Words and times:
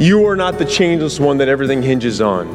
You 0.00 0.26
are 0.28 0.34
not 0.34 0.56
the 0.56 0.64
changeless 0.64 1.20
one 1.20 1.36
that 1.36 1.48
everything 1.48 1.82
hinges 1.82 2.22
on. 2.22 2.48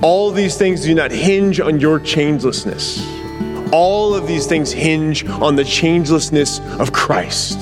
All 0.00 0.30
these 0.30 0.56
things 0.56 0.80
do 0.80 0.94
not 0.94 1.10
hinge 1.10 1.60
on 1.60 1.78
your 1.78 2.00
changelessness. 2.00 3.70
All 3.70 4.14
of 4.14 4.26
these 4.26 4.46
things 4.46 4.72
hinge 4.72 5.26
on 5.26 5.56
the 5.56 5.62
changelessness 5.62 6.58
of 6.80 6.90
Christ. 6.94 7.58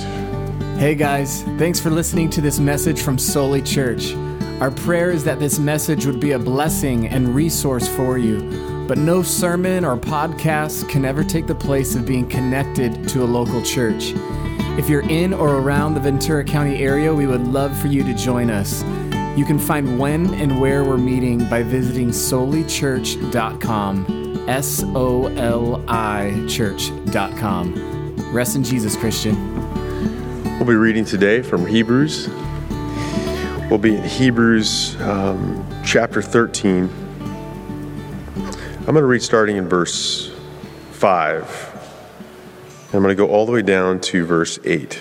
Hey 0.79 0.95
guys, 0.95 1.43
thanks 1.59 1.81
for 1.81 1.91
listening 1.91 2.31
to 2.31 2.41
this 2.41 2.61
message 2.61 3.01
from 3.01 3.19
Soli 3.19 3.61
Church. 3.61 4.15
Our 4.61 4.71
prayer 4.71 5.11
is 5.11 5.25
that 5.25 5.41
this 5.41 5.59
message 5.59 6.07
would 6.07 6.21
be 6.21 6.31
a 6.31 6.39
blessing 6.39 7.09
and 7.09 7.35
resource 7.35 7.89
for 7.89 8.19
you. 8.19 8.87
But 8.87 8.99
no 8.99 9.25
sermon 9.25 9.85
or 9.85 9.97
podcast 9.97 10.89
can 10.89 11.05
ever 11.05 11.25
take 11.25 11.49
the 11.49 11.57
place 11.57 11.97
of 11.97 12.07
being 12.07 12.29
connected 12.29 13.09
to 13.09 13.25
a 13.25 13.27
local 13.27 13.63
church. 13.63 14.13
If 14.79 14.89
you're 14.89 15.11
in 15.11 15.35
or 15.35 15.57
around 15.57 15.95
the 15.95 16.01
Ventura 16.01 16.45
County 16.45 16.79
area, 16.79 17.13
we 17.13 17.27
would 17.27 17.49
love 17.49 17.77
for 17.81 17.89
you 17.89 18.05
to 18.05 18.15
join 18.15 18.49
us. 18.49 18.85
You 19.39 19.45
can 19.45 19.61
find 19.61 20.01
when 20.01 20.35
and 20.35 20.61
where 20.61 20.83
we're 20.83 20.99
meeting 20.99 21.49
by 21.49 21.63
visiting 21.63 22.09
solichurch.com. 22.09 24.49
S 24.49 24.83
O 24.97 25.27
L 25.27 25.85
I 25.87 26.45
church.com. 26.49 28.17
Rest 28.33 28.57
in 28.57 28.65
Jesus, 28.65 28.97
Christian. 28.97 29.37
We'll 30.59 30.67
be 30.67 30.75
reading 30.75 31.05
today 31.05 31.41
from 31.41 31.65
Hebrews. 31.65 32.29
We'll 33.71 33.79
be 33.79 33.95
in 33.95 34.03
Hebrews 34.03 35.01
um, 35.03 35.65
chapter 35.85 36.21
13. 36.21 36.91
I'm 38.35 38.87
going 38.87 38.97
to 38.97 39.05
read 39.05 39.23
starting 39.23 39.57
in 39.57 39.69
verse 39.69 40.33
5. 40.91 42.91
I'm 42.93 43.03
going 43.03 43.07
to 43.07 43.15
go 43.15 43.29
all 43.29 43.47
the 43.47 43.53
way 43.53 43.63
down 43.63 44.01
to 44.01 44.27
verse 44.27 44.59
8. 44.65 44.99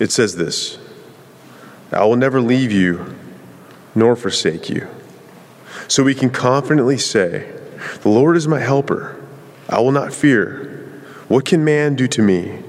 It 0.00 0.10
says 0.10 0.34
this 0.34 0.80
I 1.92 2.04
will 2.04 2.16
never 2.16 2.40
leave 2.40 2.72
you 2.72 3.14
nor 3.94 4.16
forsake 4.16 4.68
you. 4.68 4.88
So 5.86 6.02
we 6.02 6.14
can 6.14 6.30
confidently 6.30 6.98
say, 6.98 7.50
The 8.02 8.08
Lord 8.08 8.36
is 8.36 8.46
my 8.46 8.60
helper. 8.60 9.16
I 9.68 9.80
will 9.80 9.92
not 9.92 10.12
fear. 10.12 10.64
What 11.28 11.44
can 11.44 11.64
man 11.64 11.94
do 11.94 12.08
to 12.08 12.22
me? 12.22 12.62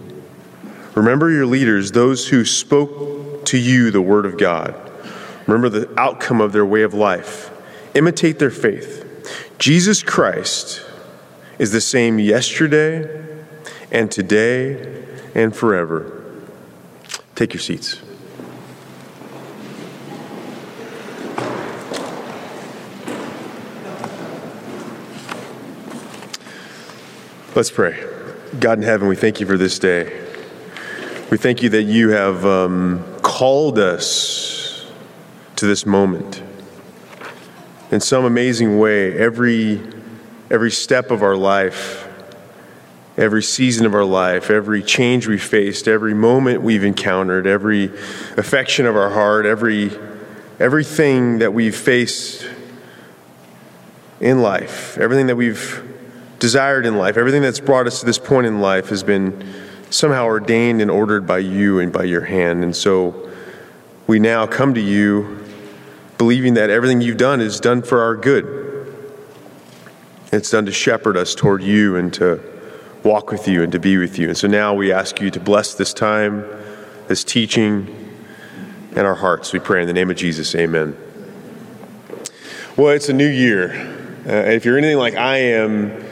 Remember 0.95 1.30
your 1.30 1.45
leaders, 1.45 1.91
those 1.91 2.27
who 2.27 2.43
spoke 2.43 3.45
to 3.45 3.58
you 3.58 3.89
the 3.89 4.02
word 4.02 4.25
of 4.25 4.38
God. 4.38 4.75
Remember 5.47 5.69
the 5.69 5.89
outcome 5.99 6.41
of 6.41 6.52
their 6.52 6.66
way 6.66 6.83
of 6.83 6.93
life. 6.93 7.52
Imitate 7.95 8.38
their 8.38 8.52
faith. 8.52 9.05
Jesus 9.58 10.03
Christ 10.03 10.86
is 11.58 11.71
the 11.71 11.81
same 11.81 12.19
yesterday 12.19 13.25
and 13.91 14.11
today 14.11 15.05
and 15.33 15.55
forever. 15.55 16.23
Take 17.36 17.53
your 17.53 17.61
seats. 17.61 18.02
Let's 27.59 27.71
pray. 27.71 28.02
God 28.57 28.77
in 28.77 28.85
heaven, 28.85 29.09
we 29.09 29.17
thank 29.17 29.41
you 29.41 29.45
for 29.45 29.57
this 29.57 29.79
day. 29.79 30.25
We 31.29 31.35
thank 31.35 31.61
you 31.61 31.67
that 31.67 31.83
you 31.83 32.11
have 32.11 32.45
um, 32.45 33.03
called 33.21 33.77
us 33.77 34.85
to 35.57 35.67
this 35.67 35.85
moment. 35.85 36.41
In 37.91 37.99
some 37.99 38.23
amazing 38.23 38.80
way, 38.80 39.11
every, 39.19 39.81
every 40.49 40.71
step 40.71 41.11
of 41.11 41.21
our 41.21 41.35
life, 41.35 42.07
every 43.17 43.43
season 43.43 43.85
of 43.85 43.93
our 43.93 44.05
life, 44.05 44.49
every 44.49 44.81
change 44.81 45.27
we 45.27 45.37
faced, 45.37 45.89
every 45.89 46.13
moment 46.13 46.61
we've 46.61 46.85
encountered, 46.85 47.45
every 47.45 47.87
affection 48.37 48.85
of 48.85 48.95
our 48.95 49.09
heart, 49.09 49.45
every, 49.45 49.91
everything 50.61 51.39
that 51.39 51.53
we've 51.53 51.75
faced 51.75 52.49
in 54.21 54.41
life, 54.41 54.97
everything 54.97 55.27
that 55.27 55.35
we've 55.35 55.89
desired 56.39 56.86
in 56.86 56.98
life, 56.98 57.17
everything 57.17 57.42
that's 57.42 57.60
brought 57.60 57.88
us 57.88 58.00
to 58.00 58.05
this 58.05 58.17
point 58.17 58.48
in 58.48 58.61
life 58.61 58.89
has 58.89 59.04
been 59.04 59.54
somehow 59.89 60.26
ordained 60.26 60.82
and 60.82 60.89
ordered 60.89 61.27
by 61.27 61.39
you 61.39 61.80
and 61.80 61.92
by 61.92 62.04
your 62.04 62.22
hand. 62.22 62.64
And 62.64 62.76
so 62.76 63.30
we 64.08 64.20
now 64.20 64.48
come 64.48 64.73
to 64.73 64.82
you 64.82 65.44
believing 66.17 66.55
that 66.55 66.70
everything 66.70 67.02
you've 67.02 67.17
done 67.17 67.42
is 67.42 67.60
done 67.60 67.82
for 67.82 68.02
our 68.02 68.16
good. 68.16 68.58
It's 70.32 70.52
done 70.52 70.66
to 70.66 70.72
shepherd 70.72 71.17
us 71.17 71.33
toward 71.33 71.64
you 71.64 71.95
and 71.95 72.14
to 72.16 72.42
walk 73.04 73.32
with 73.32 73.48
you 73.48 73.64
and 73.64 73.71
to 73.71 73.80
be 73.80 73.98
with 73.98 74.20
you. 74.20 74.27
And 74.27 74.38
so 74.38 74.48
now 74.48 74.73
we 74.73 74.92
ask 74.92 75.20
you 75.21 75.32
to 75.32 75.39
bless 75.39 75.73
this 75.73 75.94
time, 75.94 76.45
this 77.08 77.23
teaching, 77.23 77.95
and 78.95 79.08
our 79.08 79.16
hearts. 79.16 79.54
We 79.54 79.60
pray 79.60 79.82
in 79.82 79.88
the 79.88 79.94
name 79.94 80.11
of 80.11 80.17
Jesus. 80.17 80.54
Amen. 80.56 80.95
Well, 82.76 82.89
it's 82.89 83.10
a 83.10 83.14
new 83.14 83.27
year. 83.27 83.71
Uh, 84.27 84.52
if 84.52 84.66
you're 84.66 84.77
anything 84.77 84.98
like 84.98 85.16
I 85.16 85.38
am, 85.38 86.04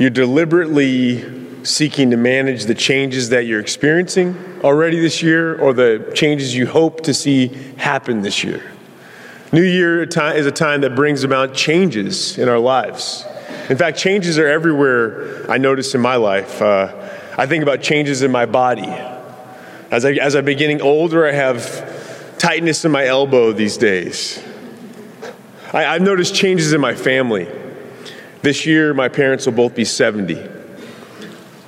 you're 0.00 0.08
deliberately 0.08 1.22
seeking 1.62 2.10
to 2.10 2.16
manage 2.16 2.64
the 2.64 2.74
changes 2.74 3.28
that 3.28 3.44
you're 3.44 3.60
experiencing 3.60 4.34
already 4.64 4.98
this 4.98 5.22
year 5.22 5.60
or 5.60 5.74
the 5.74 6.10
changes 6.14 6.54
you 6.56 6.66
hope 6.66 7.02
to 7.02 7.12
see 7.12 7.48
happen 7.76 8.22
this 8.22 8.42
year. 8.42 8.62
New 9.52 9.62
Year 9.62 10.04
is 10.04 10.46
a 10.46 10.50
time 10.50 10.80
that 10.80 10.94
brings 10.94 11.22
about 11.22 11.52
changes 11.52 12.38
in 12.38 12.48
our 12.48 12.58
lives. 12.58 13.26
In 13.68 13.76
fact, 13.76 13.98
changes 13.98 14.38
are 14.38 14.46
everywhere 14.46 15.50
I 15.50 15.58
notice 15.58 15.94
in 15.94 16.00
my 16.00 16.16
life. 16.16 16.62
Uh, 16.62 17.10
I 17.36 17.44
think 17.44 17.62
about 17.62 17.82
changes 17.82 18.22
in 18.22 18.30
my 18.30 18.46
body. 18.46 18.88
As, 19.90 20.06
I, 20.06 20.12
as 20.12 20.34
I'm 20.34 20.46
getting 20.46 20.80
older, 20.80 21.28
I 21.28 21.32
have 21.32 22.38
tightness 22.38 22.86
in 22.86 22.90
my 22.90 23.04
elbow 23.04 23.52
these 23.52 23.76
days. 23.76 24.42
I, 25.74 25.84
I've 25.84 26.02
noticed 26.02 26.34
changes 26.34 26.72
in 26.72 26.80
my 26.80 26.94
family. 26.94 27.48
This 28.42 28.64
year, 28.64 28.94
my 28.94 29.08
parents 29.08 29.44
will 29.44 29.52
both 29.52 29.74
be 29.74 29.84
70. 29.84 30.48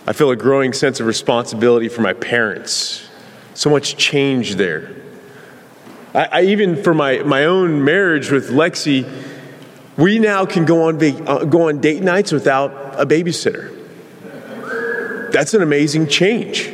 I 0.07 0.13
feel 0.13 0.31
a 0.31 0.37
growing 0.37 0.73
sense 0.73 1.01
of 1.01 1.07
responsibility 1.07 1.89
for 1.89 2.01
my 2.01 2.15
parents. 2.15 3.07
So 3.55 3.69
much 3.69 3.97
change 3.99 4.55
there. 4.55 4.91
I, 6.15 6.25
I 6.25 6.43
even, 6.45 6.83
for 6.83 6.95
my, 6.95 7.19
my 7.19 7.45
own 7.45 7.85
marriage 7.85 8.31
with 8.31 8.49
Lexi, 8.49 9.07
we 9.99 10.19
now 10.19 10.47
can 10.47 10.65
go 10.65 10.85
on, 10.85 10.97
uh, 11.29 11.45
go 11.45 11.69
on 11.69 11.81
date 11.81 12.03
nights 12.03 12.33
without 12.33 12.71
a 12.99 13.05
babysitter. 13.05 13.79
That's 15.31 15.53
an 15.53 15.63
amazing 15.63 16.09
change. 16.09 16.73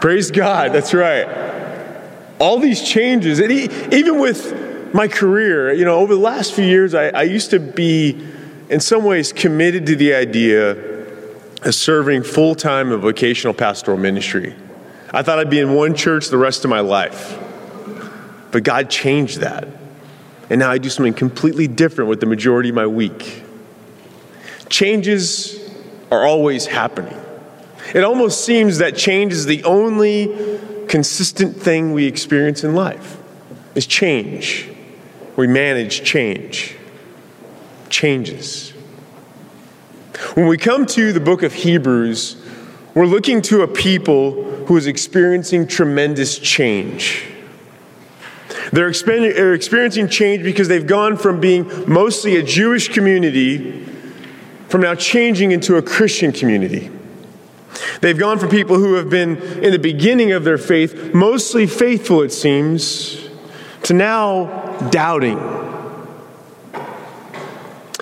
Praise 0.00 0.30
God, 0.30 0.72
that's 0.72 0.94
right. 0.94 1.26
All 2.38 2.60
these 2.60 2.80
changes, 2.80 3.40
and 3.40 3.50
even 3.50 4.20
with 4.20 4.94
my 4.94 5.08
career, 5.08 5.72
you 5.72 5.84
know, 5.84 5.96
over 5.96 6.14
the 6.14 6.20
last 6.20 6.52
few 6.52 6.64
years, 6.64 6.94
I, 6.94 7.08
I 7.08 7.22
used 7.22 7.50
to 7.50 7.58
be 7.58 8.24
in 8.68 8.80
some 8.80 9.04
ways 9.04 9.32
committed 9.32 9.86
to 9.86 9.96
the 9.96 10.14
idea 10.14 10.72
of 11.62 11.74
serving 11.74 12.22
full 12.22 12.54
time 12.54 12.92
in 12.92 13.00
vocational 13.00 13.54
pastoral 13.54 13.96
ministry. 13.96 14.54
I 15.10 15.22
thought 15.22 15.38
I'd 15.38 15.50
be 15.50 15.58
in 15.58 15.74
one 15.74 15.94
church 15.94 16.28
the 16.28 16.36
rest 16.36 16.64
of 16.64 16.70
my 16.70 16.80
life. 16.80 17.38
But 18.50 18.62
God 18.62 18.90
changed 18.90 19.40
that. 19.40 19.66
And 20.50 20.60
now 20.60 20.70
I 20.70 20.78
do 20.78 20.88
something 20.88 21.14
completely 21.14 21.66
different 21.66 22.08
with 22.08 22.20
the 22.20 22.26
majority 22.26 22.70
of 22.70 22.74
my 22.74 22.86
week. 22.86 23.42
Changes 24.68 25.58
are 26.10 26.26
always 26.26 26.66
happening. 26.66 27.18
It 27.94 28.04
almost 28.04 28.44
seems 28.44 28.78
that 28.78 28.96
change 28.96 29.32
is 29.32 29.46
the 29.46 29.64
only 29.64 30.60
consistent 30.88 31.56
thing 31.56 31.92
we 31.92 32.06
experience 32.06 32.64
in 32.64 32.74
life. 32.74 33.16
Is 33.74 33.86
change. 33.86 34.68
We 35.36 35.46
manage 35.46 36.02
change 36.02 36.77
changes. 37.90 38.70
When 40.34 40.46
we 40.46 40.58
come 40.58 40.86
to 40.86 41.12
the 41.12 41.20
book 41.20 41.42
of 41.42 41.52
Hebrews, 41.52 42.36
we're 42.94 43.06
looking 43.06 43.40
to 43.42 43.62
a 43.62 43.68
people 43.68 44.44
who 44.66 44.76
is 44.76 44.86
experiencing 44.86 45.66
tremendous 45.66 46.38
change. 46.38 47.24
They're 48.72 48.88
experiencing 48.88 50.08
change 50.08 50.42
because 50.42 50.68
they've 50.68 50.86
gone 50.86 51.16
from 51.16 51.40
being 51.40 51.70
mostly 51.90 52.36
a 52.36 52.42
Jewish 52.42 52.88
community 52.88 53.84
from 54.68 54.82
now 54.82 54.94
changing 54.94 55.52
into 55.52 55.76
a 55.76 55.82
Christian 55.82 56.32
community. 56.32 56.90
They've 58.00 58.18
gone 58.18 58.38
from 58.38 58.50
people 58.50 58.76
who 58.76 58.94
have 58.94 59.08
been 59.08 59.36
in 59.62 59.72
the 59.72 59.78
beginning 59.78 60.32
of 60.32 60.44
their 60.44 60.58
faith 60.58 61.14
mostly 61.14 61.66
faithful, 61.66 62.22
it 62.22 62.32
seems, 62.32 63.28
to 63.84 63.94
now 63.94 64.76
doubting 64.90 65.38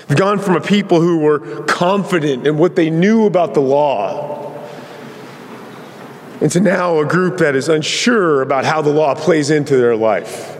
We've 0.08 0.19
gone 0.19 0.38
from 0.38 0.55
a 0.55 0.61
people 0.61 1.00
who 1.00 1.19
were 1.19 1.64
confident 1.64 2.47
in 2.47 2.58
what 2.58 2.76
they 2.76 2.91
knew 2.91 3.26
about 3.26 3.55
the 3.55 3.61
law 3.61 4.37
into 6.41 6.61
now 6.61 7.00
a 7.00 7.06
group 7.06 7.38
that 7.38 7.56
is 7.56 7.69
unsure 7.69 8.43
about 8.43 8.64
how 8.64 8.82
the 8.82 8.91
law 8.91 9.14
plays 9.14 9.50
into 9.50 9.76
their 9.76 9.97
life. 9.97 10.56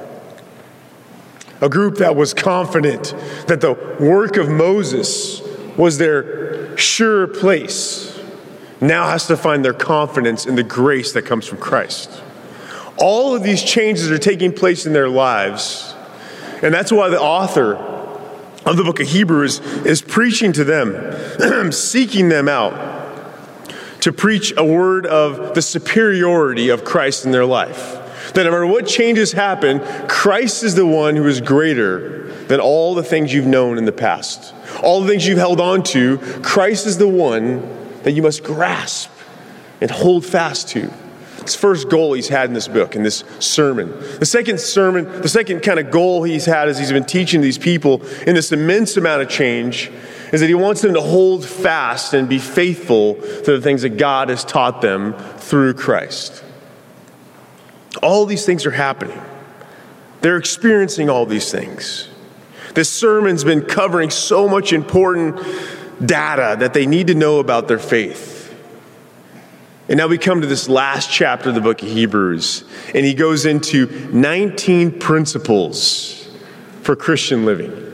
A 1.61 1.69
group 1.69 1.99
that 1.99 2.17
was 2.17 2.35
confident 2.35 3.15
that 3.47 3.61
the 3.61 3.75
work 4.01 4.37
of 4.37 4.49
Moses 4.49 5.41
was 5.77 5.99
their 5.99 6.77
sure 6.77 7.27
place 7.27 8.19
now 8.81 9.09
has 9.09 9.27
to 9.27 9.37
find 9.37 9.65
their 9.65 9.73
confidence 9.73 10.45
in 10.45 10.55
the 10.55 10.63
grace 10.63 11.13
that 11.13 11.23
comes 11.23 11.47
from 11.47 11.59
Christ. 11.59 12.23
All 12.99 13.35
of 13.35 13.43
these 13.43 13.63
changes 13.63 14.11
are 14.11 14.19
taking 14.19 14.53
place 14.53 14.87
in 14.87 14.93
their 14.93 15.09
lives. 15.09 15.95
And 16.63 16.75
that's 16.75 16.91
why 16.91 17.09
the 17.09 17.21
author 17.21 17.96
of 18.67 18.77
the 18.77 18.83
book 18.83 19.01
of 19.01 19.09
Hebrews 19.09 19.61
is 19.87 20.03
preaching 20.03 20.53
to 20.53 20.65
them, 20.65 21.73
seeking 21.73 22.29
them 22.29 22.49
out 22.49 22.97
to 24.01 24.13
preach 24.13 24.53
a 24.57 24.65
word 24.65 25.07
of 25.07 25.55
the 25.55 25.63
superiority 25.63 26.69
of 26.69 26.85
Christ 26.85 27.25
in 27.25 27.31
their 27.31 27.47
life. 27.47 28.33
That 28.35 28.43
no 28.43 28.51
matter 28.51 28.67
what 28.67 28.87
changes 28.87 29.33
happen, 29.33 29.81
Christ 30.09 30.65
is 30.65 30.75
the 30.75 30.87
one 30.87 31.17
who 31.17 31.27
is 31.27 31.41
greater 31.41 32.33
than 32.47 32.61
all 32.61 32.95
the 32.95 33.03
things 33.05 33.33
you've 33.33 33.47
known 33.47 33.79
in 33.79 33.85
the 33.85 33.93
past. 33.93 34.53
All 34.83 35.01
the 35.01 35.09
things 35.09 35.27
you've 35.27 35.39
held 35.39 35.61
on 35.61 35.83
to, 35.85 36.19
Christ 36.43 36.87
is 36.87 36.99
the 36.99 37.09
one 37.09 37.63
that 38.03 38.13
you 38.13 38.23
must 38.23 38.43
grasp 38.43 39.11
and 39.81 39.91
hold 39.91 40.25
fast 40.25 40.69
to. 40.71 40.93
First 41.55 41.89
goal 41.89 42.15
he's 42.15 42.29
had 42.29 42.49
in 42.49 42.55
this 42.55 42.69
book, 42.69 42.97
in 42.97 43.03
this 43.03 43.25
sermon. 43.39 43.91
The 44.19 44.27
second 44.27 44.61
sermon, 44.61 45.05
the 45.23 45.29
second 45.29 45.61
kind 45.61 45.79
of 45.79 45.91
goal 45.91 46.23
he's 46.23 46.45
had 46.45 46.69
as 46.69 46.79
he's 46.79 46.93
been 46.93 47.05
teaching 47.05 47.41
these 47.41 47.59
people 47.59 48.05
in 48.27 48.35
this 48.35 48.53
immense 48.53 48.97
amount 48.97 49.23
of 49.23 49.29
change 49.29 49.91
is 50.33 50.41
that 50.41 50.49
he 50.49 50.55
wants 50.55 50.83
them 50.83 50.95
to 50.95 51.01
hold 51.01 51.45
fast 51.45 52.15
and 52.15 52.29
be 52.29 52.39
faithful 52.39 53.15
to 53.15 53.53
the 53.53 53.61
things 53.61 53.83
that 53.83 53.97
God 53.97 54.29
has 54.29 54.45
taught 54.45 54.81
them 54.81 55.15
through 55.39 55.75
Christ. 55.75 56.43
All 58.03 58.27
these 58.27 58.45
things 58.45 58.67
are 58.67 58.73
happening. 58.73 59.21
They're 60.21 60.37
experiencing 60.37 61.09
all 61.09 61.27
these 61.27 61.51
things. 61.53 62.09
This 62.75 62.91
sermon's 62.91 63.45
been 63.45 63.63
covering 63.63 64.11
so 64.11 64.49
much 64.49 64.73
important 64.73 65.41
data 66.05 66.57
that 66.59 66.75
they 66.75 66.85
need 66.87 67.07
to 67.07 67.15
know 67.15 67.39
about 67.39 67.69
their 67.69 67.79
faith. 67.79 68.36
And 69.89 69.99
now 69.99 70.09
we 70.09 70.19
come 70.19 70.41
to 70.41 70.47
this 70.47 70.69
last 70.69 71.11
chapter 71.11 71.51
of 71.51 71.55
the 71.55 71.61
book 71.61 71.81
of 71.81 71.89
Hebrews, 71.89 72.65
and 72.93 73.07
he 73.07 73.15
goes 73.15 73.47
into 73.47 73.87
19 74.13 74.99
principles 74.99 76.29
for 76.83 76.97
Christian 76.97 77.45
living. 77.45 77.85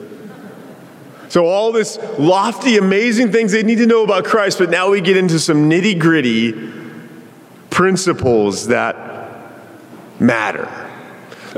So, 1.29 1.47
all 1.47 1.73
this 1.73 1.99
lofty, 2.19 2.77
amazing 2.79 3.33
things 3.33 3.53
they 3.53 3.62
need 3.62 3.79
to 3.79 3.87
know 3.87 4.05
about 4.05 4.25
Christ, 4.25 4.59
but 4.59 4.71
now 4.71 4.91
we 4.91 5.00
get 5.00 5.17
into 5.17 5.39
some 5.39 5.69
nitty 5.69 5.99
gritty 5.99 6.73
principles 7.71 8.69
that 8.69 9.41
matter. 10.19 10.71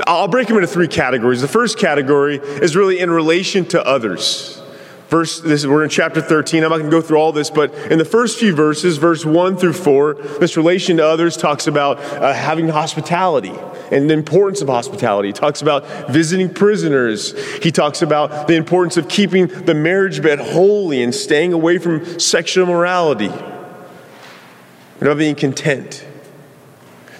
I'll 0.07 0.27
break 0.27 0.47
them 0.47 0.57
into 0.57 0.67
three 0.67 0.87
categories. 0.87 1.41
The 1.41 1.47
first 1.47 1.77
category 1.77 2.37
is 2.37 2.75
really 2.75 2.99
in 2.99 3.09
relation 3.09 3.65
to 3.67 3.85
others. 3.85 4.61
Verse, 5.09 5.39
this, 5.39 5.65
we're 5.65 5.83
in 5.83 5.89
chapter 5.89 6.19
13. 6.19 6.63
I'm 6.63 6.71
not 6.71 6.77
going 6.77 6.89
to 6.89 6.97
go 6.97 7.01
through 7.01 7.17
all 7.17 7.31
this, 7.31 7.51
but 7.51 7.73
in 7.91 7.99
the 7.99 8.05
first 8.05 8.39
few 8.39 8.55
verses, 8.55 8.97
verse 8.97 9.23
1 9.23 9.57
through 9.57 9.73
4, 9.73 10.15
this 10.39 10.57
relation 10.57 10.97
to 10.97 11.05
others 11.05 11.37
talks 11.37 11.67
about 11.67 11.99
uh, 11.99 12.33
having 12.33 12.69
hospitality 12.69 13.53
and 13.91 14.09
the 14.09 14.13
importance 14.13 14.61
of 14.61 14.67
hospitality. 14.67 15.29
He 15.29 15.33
talks 15.33 15.61
about 15.61 16.09
visiting 16.09 16.51
prisoners. 16.53 17.33
He 17.63 17.71
talks 17.71 18.01
about 18.01 18.47
the 18.47 18.55
importance 18.55 18.97
of 18.97 19.07
keeping 19.07 19.47
the 19.47 19.75
marriage 19.75 20.21
bed 20.21 20.39
holy 20.39 21.03
and 21.03 21.13
staying 21.13 21.53
away 21.53 21.77
from 21.77 22.19
sexual 22.19 22.65
immorality, 22.65 23.27
and 23.29 25.01
about 25.01 25.17
being 25.17 25.35
content. 25.35 26.04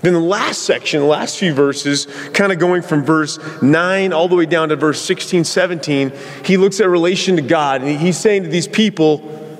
Then 0.06 0.14
the 0.14 0.20
last 0.20 0.62
section, 0.62 1.00
the 1.00 1.08
last 1.08 1.40
few 1.40 1.52
verses, 1.52 2.06
kind 2.32 2.52
of 2.52 2.60
going 2.60 2.84
from 2.84 3.04
verse 3.04 3.40
9 3.64 4.14
all 4.14 4.28
the 4.28 4.36
way 4.36 4.46
down 4.46 4.70
to 4.70 4.76
verse 4.76 5.02
16, 5.02 5.44
17, 5.46 6.14
he 6.44 6.58
looks 6.58 6.80
at 6.80 6.88
relation 6.88 7.38
to 7.38 7.42
God 7.42 7.82
and 7.82 8.00
he's 8.00 8.16
saying 8.16 8.44
to 8.44 8.50
these 8.50 8.68
people, 8.68 9.58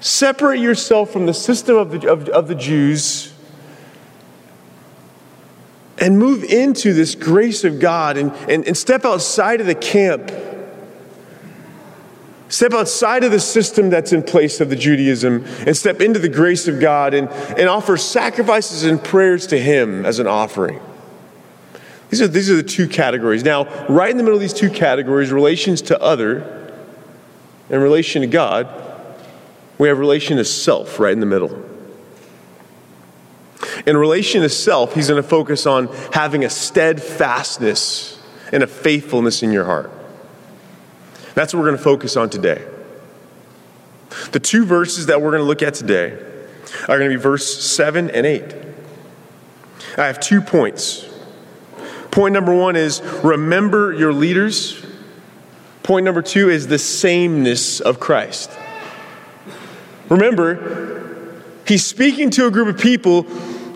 separate 0.00 0.60
yourself 0.60 1.10
from 1.10 1.26
the 1.26 1.34
system 1.34 1.76
of 1.76 1.90
the, 1.90 2.10
of, 2.10 2.26
of 2.30 2.48
the 2.48 2.54
Jews 2.54 3.34
and 5.98 6.18
move 6.18 6.42
into 6.42 6.94
this 6.94 7.14
grace 7.14 7.64
of 7.64 7.80
God 7.80 8.16
and, 8.16 8.32
and, 8.48 8.66
and 8.66 8.74
step 8.74 9.04
outside 9.04 9.60
of 9.60 9.66
the 9.66 9.74
camp 9.74 10.32
Step 12.48 12.72
outside 12.72 13.24
of 13.24 13.32
the 13.32 13.40
system 13.40 13.90
that's 13.90 14.12
in 14.12 14.22
place 14.22 14.60
of 14.60 14.70
the 14.70 14.76
Judaism 14.76 15.44
and 15.66 15.76
step 15.76 16.00
into 16.00 16.20
the 16.20 16.28
grace 16.28 16.68
of 16.68 16.80
God 16.80 17.12
and, 17.12 17.28
and 17.28 17.68
offer 17.68 17.96
sacrifices 17.96 18.84
and 18.84 19.02
prayers 19.02 19.48
to 19.48 19.58
Him 19.58 20.06
as 20.06 20.20
an 20.20 20.28
offering. 20.28 20.80
These 22.10 22.22
are, 22.22 22.28
these 22.28 22.48
are 22.48 22.56
the 22.56 22.62
two 22.62 22.86
categories. 22.86 23.42
Now, 23.42 23.64
right 23.88 24.10
in 24.10 24.16
the 24.16 24.22
middle 24.22 24.36
of 24.36 24.40
these 24.40 24.52
two 24.52 24.70
categories, 24.70 25.32
relations 25.32 25.82
to 25.82 26.00
other 26.00 26.72
and 27.68 27.82
relation 27.82 28.22
to 28.22 28.28
God, 28.28 28.68
we 29.78 29.88
have 29.88 29.98
relation 29.98 30.36
to 30.36 30.44
self 30.44 31.00
right 31.00 31.12
in 31.12 31.20
the 31.20 31.26
middle. 31.26 31.64
In 33.86 33.96
relation 33.96 34.42
to 34.42 34.48
self, 34.48 34.94
he's 34.94 35.08
going 35.08 35.22
to 35.22 35.28
focus 35.28 35.66
on 35.66 35.88
having 36.12 36.44
a 36.44 36.50
steadfastness 36.50 38.20
and 38.52 38.62
a 38.62 38.66
faithfulness 38.66 39.42
in 39.42 39.50
your 39.50 39.64
heart. 39.64 39.90
That's 41.36 41.52
what 41.52 41.60
we're 41.60 41.66
going 41.66 41.76
to 41.76 41.84
focus 41.84 42.16
on 42.16 42.30
today. 42.30 42.64
The 44.32 44.40
two 44.40 44.64
verses 44.64 45.06
that 45.06 45.20
we're 45.20 45.32
going 45.32 45.42
to 45.42 45.46
look 45.46 45.62
at 45.62 45.74
today 45.74 46.12
are 46.88 46.98
going 46.98 47.10
to 47.10 47.14
be 47.14 47.22
verse 47.22 47.62
7 47.62 48.10
and 48.10 48.24
8. 48.24 48.54
I 49.98 50.06
have 50.06 50.18
two 50.18 50.40
points. 50.40 51.06
Point 52.10 52.32
number 52.32 52.54
one 52.54 52.74
is 52.74 53.02
remember 53.22 53.92
your 53.92 54.14
leaders. 54.14 54.82
Point 55.82 56.06
number 56.06 56.22
two 56.22 56.48
is 56.48 56.68
the 56.68 56.78
sameness 56.78 57.80
of 57.80 58.00
Christ. 58.00 58.50
Remember, 60.08 61.42
he's 61.66 61.84
speaking 61.84 62.30
to 62.30 62.46
a 62.46 62.50
group 62.50 62.68
of 62.68 62.80
people 62.80 63.26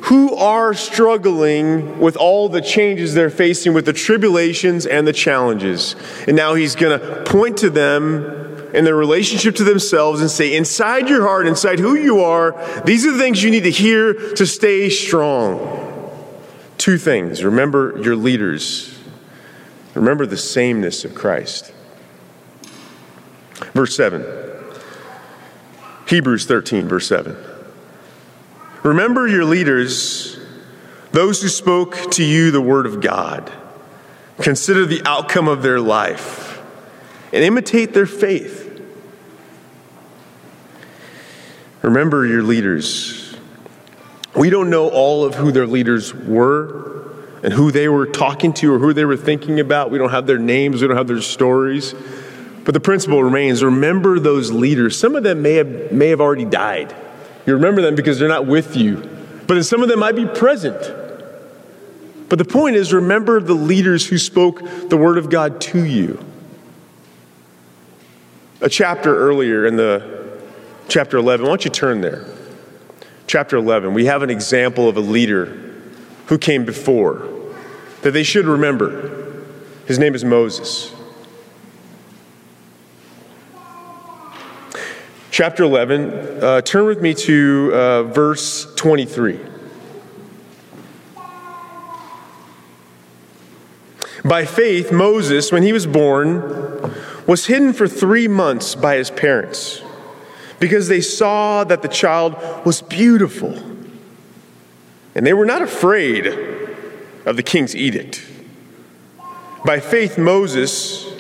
who 0.02 0.34
are 0.34 0.74
struggling 0.74 1.98
with 1.98 2.16
all 2.16 2.48
the 2.48 2.60
changes 2.60 3.14
they're 3.14 3.30
facing 3.30 3.74
with 3.74 3.84
the 3.84 3.92
tribulations 3.92 4.86
and 4.86 5.06
the 5.06 5.12
challenges. 5.12 5.94
And 6.26 6.36
now 6.36 6.54
he's 6.54 6.74
going 6.74 6.98
to 6.98 7.24
point 7.24 7.58
to 7.58 7.70
them 7.70 8.48
in 8.74 8.84
their 8.84 8.94
relationship 8.94 9.56
to 9.56 9.64
themselves 9.64 10.20
and 10.20 10.30
say, 10.30 10.56
inside 10.56 11.08
your 11.08 11.22
heart, 11.22 11.46
inside 11.46 11.78
who 11.78 11.96
you 11.96 12.20
are, 12.20 12.52
these 12.84 13.04
are 13.04 13.12
the 13.12 13.18
things 13.18 13.42
you 13.42 13.50
need 13.50 13.64
to 13.64 13.70
hear 13.70 14.14
to 14.34 14.46
stay 14.46 14.88
strong. 14.88 15.78
Two 16.78 16.96
things 16.96 17.44
remember 17.44 18.00
your 18.02 18.16
leaders, 18.16 18.98
remember 19.94 20.24
the 20.24 20.36
sameness 20.36 21.04
of 21.04 21.14
Christ. 21.14 21.72
Verse 23.74 23.94
7. 23.94 24.24
Hebrews 26.06 26.46
13, 26.46 26.88
verse 26.88 27.06
7. 27.06 27.36
Remember 28.82 29.28
your 29.28 29.44
leaders, 29.44 30.38
those 31.12 31.42
who 31.42 31.48
spoke 31.48 32.12
to 32.12 32.24
you 32.24 32.50
the 32.50 32.60
word 32.60 32.86
of 32.86 33.00
God. 33.00 33.52
Consider 34.40 34.86
the 34.86 35.02
outcome 35.04 35.48
of 35.48 35.62
their 35.62 35.80
life 35.80 36.62
and 37.32 37.44
imitate 37.44 37.92
their 37.92 38.06
faith. 38.06 38.66
Remember 41.82 42.24
your 42.24 42.42
leaders. 42.42 43.36
We 44.34 44.48
don't 44.48 44.70
know 44.70 44.88
all 44.88 45.24
of 45.24 45.34
who 45.34 45.52
their 45.52 45.66
leaders 45.66 46.14
were 46.14 47.10
and 47.42 47.52
who 47.52 47.70
they 47.70 47.88
were 47.88 48.06
talking 48.06 48.52
to 48.54 48.74
or 48.74 48.78
who 48.78 48.92
they 48.92 49.04
were 49.04 49.16
thinking 49.16 49.60
about. 49.60 49.90
We 49.90 49.98
don't 49.98 50.10
have 50.10 50.26
their 50.26 50.38
names, 50.38 50.80
we 50.80 50.88
don't 50.88 50.96
have 50.96 51.08
their 51.08 51.20
stories. 51.20 51.94
But 52.64 52.74
the 52.74 52.80
principle 52.80 53.22
remains 53.22 53.62
remember 53.64 54.18
those 54.20 54.52
leaders. 54.52 54.98
Some 54.98 55.16
of 55.16 55.22
them 55.22 55.42
may 55.42 55.54
have, 55.54 55.92
may 55.92 56.08
have 56.08 56.20
already 56.20 56.44
died. 56.44 56.94
You 57.50 57.56
remember 57.56 57.82
them 57.82 57.96
because 57.96 58.20
they're 58.20 58.28
not 58.28 58.46
with 58.46 58.76
you. 58.76 58.98
But 59.48 59.54
then 59.54 59.64
some 59.64 59.82
of 59.82 59.88
them 59.88 59.98
might 59.98 60.14
be 60.14 60.24
present. 60.24 60.80
But 62.28 62.38
the 62.38 62.44
point 62.44 62.76
is 62.76 62.92
remember 62.92 63.40
the 63.40 63.54
leaders 63.54 64.06
who 64.06 64.18
spoke 64.18 64.62
the 64.88 64.96
word 64.96 65.18
of 65.18 65.30
God 65.30 65.60
to 65.62 65.84
you. 65.84 66.24
A 68.60 68.68
chapter 68.68 69.18
earlier 69.18 69.66
in 69.66 69.74
the 69.74 70.38
chapter 70.86 71.16
11, 71.16 71.44
why 71.44 71.50
don't 71.50 71.64
you 71.64 71.72
turn 71.72 72.02
there? 72.02 72.24
Chapter 73.26 73.56
11, 73.56 73.94
we 73.94 74.04
have 74.04 74.22
an 74.22 74.30
example 74.30 74.88
of 74.88 74.96
a 74.96 75.00
leader 75.00 75.46
who 76.26 76.38
came 76.38 76.64
before 76.64 77.28
that 78.02 78.12
they 78.12 78.22
should 78.22 78.44
remember. 78.44 79.42
His 79.86 79.98
name 79.98 80.14
is 80.14 80.24
Moses. 80.24 80.94
Chapter 85.40 85.62
11, 85.62 86.44
uh, 86.44 86.60
turn 86.60 86.84
with 86.84 87.00
me 87.00 87.14
to 87.14 87.70
uh, 87.72 88.02
verse 88.02 88.74
23. 88.74 89.40
By 94.22 94.44
faith, 94.44 94.92
Moses, 94.92 95.50
when 95.50 95.62
he 95.62 95.72
was 95.72 95.86
born, 95.86 96.92
was 97.26 97.46
hidden 97.46 97.72
for 97.72 97.88
three 97.88 98.28
months 98.28 98.74
by 98.74 98.96
his 98.96 99.10
parents 99.10 99.80
because 100.58 100.88
they 100.88 101.00
saw 101.00 101.64
that 101.64 101.80
the 101.80 101.88
child 101.88 102.36
was 102.66 102.82
beautiful. 102.82 103.54
And 105.14 105.26
they 105.26 105.32
were 105.32 105.46
not 105.46 105.62
afraid 105.62 106.26
of 107.24 107.36
the 107.36 107.42
king's 107.42 107.74
edict. 107.74 108.28
By 109.64 109.80
faith, 109.80 110.18
Moses, 110.18 111.10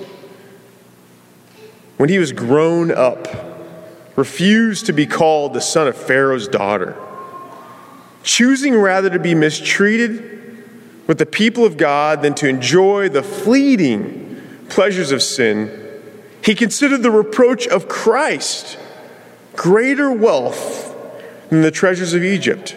when 1.96 2.10
he 2.10 2.18
was 2.18 2.32
grown 2.32 2.90
up, 2.90 3.49
refused 4.16 4.86
to 4.86 4.92
be 4.92 5.06
called 5.06 5.54
the 5.54 5.60
son 5.60 5.88
of 5.88 5.96
Pharaoh's 5.96 6.48
daughter, 6.48 6.96
choosing 8.22 8.76
rather 8.78 9.10
to 9.10 9.18
be 9.18 9.34
mistreated 9.34 10.30
with 11.06 11.18
the 11.18 11.26
people 11.26 11.64
of 11.64 11.76
God 11.76 12.22
than 12.22 12.34
to 12.34 12.48
enjoy 12.48 13.08
the 13.08 13.22
fleeting 13.22 14.40
pleasures 14.68 15.10
of 15.10 15.22
sin, 15.22 16.00
he 16.42 16.54
considered 16.54 17.02
the 17.02 17.10
reproach 17.10 17.66
of 17.66 17.88
Christ 17.88 18.78
greater 19.54 20.12
wealth 20.12 20.94
than 21.48 21.62
the 21.62 21.72
treasures 21.72 22.14
of 22.14 22.22
Egypt. 22.22 22.76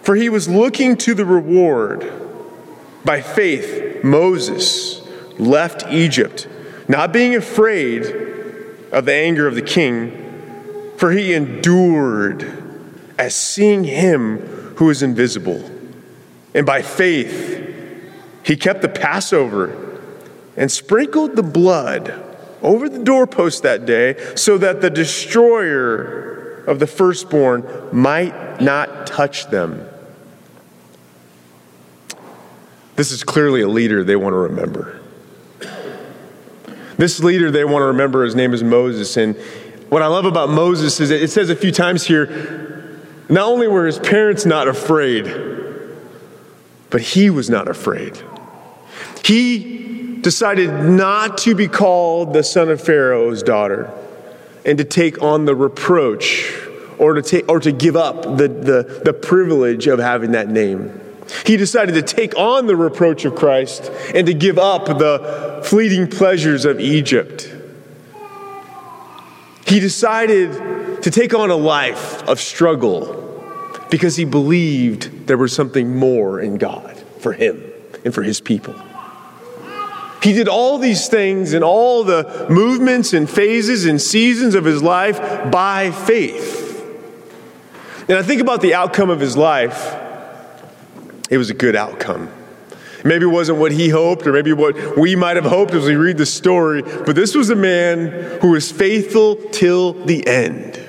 For 0.00 0.16
he 0.16 0.30
was 0.30 0.48
looking 0.48 0.96
to 0.96 1.14
the 1.14 1.26
reward. 1.26 2.10
By 3.04 3.20
faith, 3.20 4.02
Moses 4.02 5.06
left 5.38 5.84
Egypt, 5.92 6.48
not 6.88 7.12
being 7.12 7.36
afraid 7.36 8.04
of 8.90 9.04
the 9.04 9.12
anger 9.12 9.46
of 9.46 9.54
the 9.54 9.62
king, 9.62 10.21
for 11.02 11.10
he 11.10 11.34
endured 11.34 12.46
as 13.18 13.34
seeing 13.34 13.82
him 13.82 14.38
who 14.76 14.88
is 14.88 15.02
invisible. 15.02 15.68
And 16.54 16.64
by 16.64 16.82
faith, 16.82 17.60
he 18.44 18.54
kept 18.54 18.82
the 18.82 18.88
Passover 18.88 20.00
and 20.56 20.70
sprinkled 20.70 21.34
the 21.34 21.42
blood 21.42 22.14
over 22.62 22.88
the 22.88 23.00
doorpost 23.00 23.64
that 23.64 23.84
day 23.84 24.14
so 24.36 24.56
that 24.58 24.80
the 24.80 24.90
destroyer 24.90 26.62
of 26.68 26.78
the 26.78 26.86
firstborn 26.86 27.66
might 27.90 28.60
not 28.60 29.04
touch 29.04 29.48
them. 29.50 29.84
This 32.94 33.10
is 33.10 33.24
clearly 33.24 33.62
a 33.62 33.68
leader 33.68 34.04
they 34.04 34.14
want 34.14 34.34
to 34.34 34.38
remember. 34.38 35.00
This 36.96 37.18
leader 37.18 37.50
they 37.50 37.64
want 37.64 37.82
to 37.82 37.86
remember, 37.86 38.22
his 38.22 38.36
name 38.36 38.54
is 38.54 38.62
Moses. 38.62 39.16
And 39.16 39.36
what 39.92 40.00
I 40.00 40.06
love 40.06 40.24
about 40.24 40.48
Moses 40.48 41.00
is 41.00 41.10
that 41.10 41.22
it 41.22 41.28
says 41.28 41.50
a 41.50 41.54
few 41.54 41.70
times 41.70 42.02
here 42.02 42.98
not 43.28 43.46
only 43.46 43.68
were 43.68 43.84
his 43.84 43.98
parents 43.98 44.46
not 44.46 44.66
afraid, 44.66 45.26
but 46.88 47.02
he 47.02 47.28
was 47.28 47.50
not 47.50 47.68
afraid. 47.68 48.18
He 49.22 50.16
decided 50.22 50.70
not 50.70 51.36
to 51.38 51.54
be 51.54 51.68
called 51.68 52.32
the 52.32 52.42
son 52.42 52.70
of 52.70 52.80
Pharaoh's 52.80 53.42
daughter 53.42 53.92
and 54.64 54.78
to 54.78 54.84
take 54.84 55.20
on 55.20 55.44
the 55.44 55.54
reproach 55.54 56.58
or 56.96 57.12
to, 57.12 57.20
take, 57.20 57.46
or 57.50 57.60
to 57.60 57.70
give 57.70 57.94
up 57.94 58.22
the, 58.22 58.48
the, 58.48 59.02
the 59.04 59.12
privilege 59.12 59.88
of 59.88 59.98
having 59.98 60.32
that 60.32 60.48
name. 60.48 60.98
He 61.44 61.58
decided 61.58 61.96
to 61.96 62.02
take 62.02 62.34
on 62.38 62.66
the 62.66 62.76
reproach 62.76 63.26
of 63.26 63.34
Christ 63.34 63.92
and 64.14 64.26
to 64.26 64.32
give 64.32 64.56
up 64.56 64.86
the 64.86 65.60
fleeting 65.66 66.08
pleasures 66.08 66.64
of 66.64 66.80
Egypt. 66.80 67.56
He 69.72 69.80
decided 69.80 71.02
to 71.02 71.10
take 71.10 71.32
on 71.32 71.48
a 71.48 71.56
life 71.56 72.22
of 72.28 72.38
struggle 72.38 73.42
because 73.88 74.16
he 74.16 74.26
believed 74.26 75.26
there 75.26 75.38
was 75.38 75.54
something 75.54 75.96
more 75.96 76.38
in 76.38 76.58
God 76.58 76.94
for 77.20 77.32
him 77.32 77.72
and 78.04 78.12
for 78.12 78.22
his 78.22 78.38
people. 78.38 78.74
He 80.22 80.34
did 80.34 80.46
all 80.46 80.76
these 80.76 81.08
things 81.08 81.54
in 81.54 81.62
all 81.62 82.04
the 82.04 82.48
movements 82.50 83.14
and 83.14 83.30
phases 83.30 83.86
and 83.86 83.98
seasons 83.98 84.54
of 84.54 84.66
his 84.66 84.82
life 84.82 85.18
by 85.50 85.90
faith. 85.90 86.84
And 88.10 88.18
I 88.18 88.22
think 88.22 88.42
about 88.42 88.60
the 88.60 88.74
outcome 88.74 89.08
of 89.08 89.20
his 89.20 89.38
life 89.38 89.96
it 91.30 91.38
was 91.38 91.48
a 91.48 91.54
good 91.54 91.76
outcome. 91.76 92.28
Maybe 93.04 93.24
it 93.24 93.28
wasn't 93.28 93.58
what 93.58 93.72
he 93.72 93.88
hoped, 93.88 94.26
or 94.26 94.32
maybe 94.32 94.52
what 94.52 94.96
we 94.96 95.16
might 95.16 95.36
have 95.36 95.44
hoped 95.44 95.72
as 95.74 95.86
we 95.86 95.96
read 95.96 96.18
the 96.18 96.26
story, 96.26 96.82
but 96.82 97.16
this 97.16 97.34
was 97.34 97.50
a 97.50 97.56
man 97.56 98.40
who 98.40 98.50
was 98.50 98.70
faithful 98.70 99.36
till 99.50 99.92
the 100.04 100.26
end. 100.26 100.80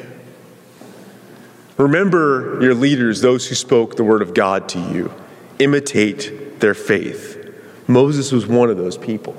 Remember 1.77 2.59
your 2.61 2.75
leaders, 2.75 3.21
those 3.21 3.47
who 3.47 3.55
spoke 3.55 3.95
the 3.95 4.03
word 4.03 4.21
of 4.21 4.33
God 4.33 4.69
to 4.69 4.79
you. 4.79 5.11
Imitate 5.59 6.59
their 6.59 6.73
faith. 6.73 7.39
Moses 7.87 8.31
was 8.31 8.45
one 8.45 8.69
of 8.69 8.77
those 8.77 8.97
people. 8.97 9.35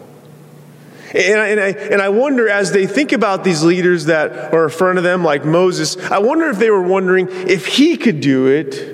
And 1.15 1.41
I, 1.41 1.49
and, 1.49 1.61
I, 1.61 1.69
and 1.69 2.03
I 2.03 2.09
wonder 2.09 2.49
as 2.49 2.73
they 2.73 2.89
think 2.89 3.13
about 3.13 3.45
these 3.45 3.63
leaders 3.63 4.07
that 4.07 4.53
are 4.53 4.65
in 4.65 4.71
front 4.71 4.99
of 4.99 5.05
them, 5.05 5.23
like 5.23 5.45
Moses, 5.45 5.97
I 6.11 6.19
wonder 6.19 6.51
if 6.51 6.59
they 6.59 6.71
were 6.71 6.83
wondering 6.83 7.29
if 7.31 7.67
he 7.67 7.97
could 7.97 8.21
do 8.21 8.49
it 8.49 8.94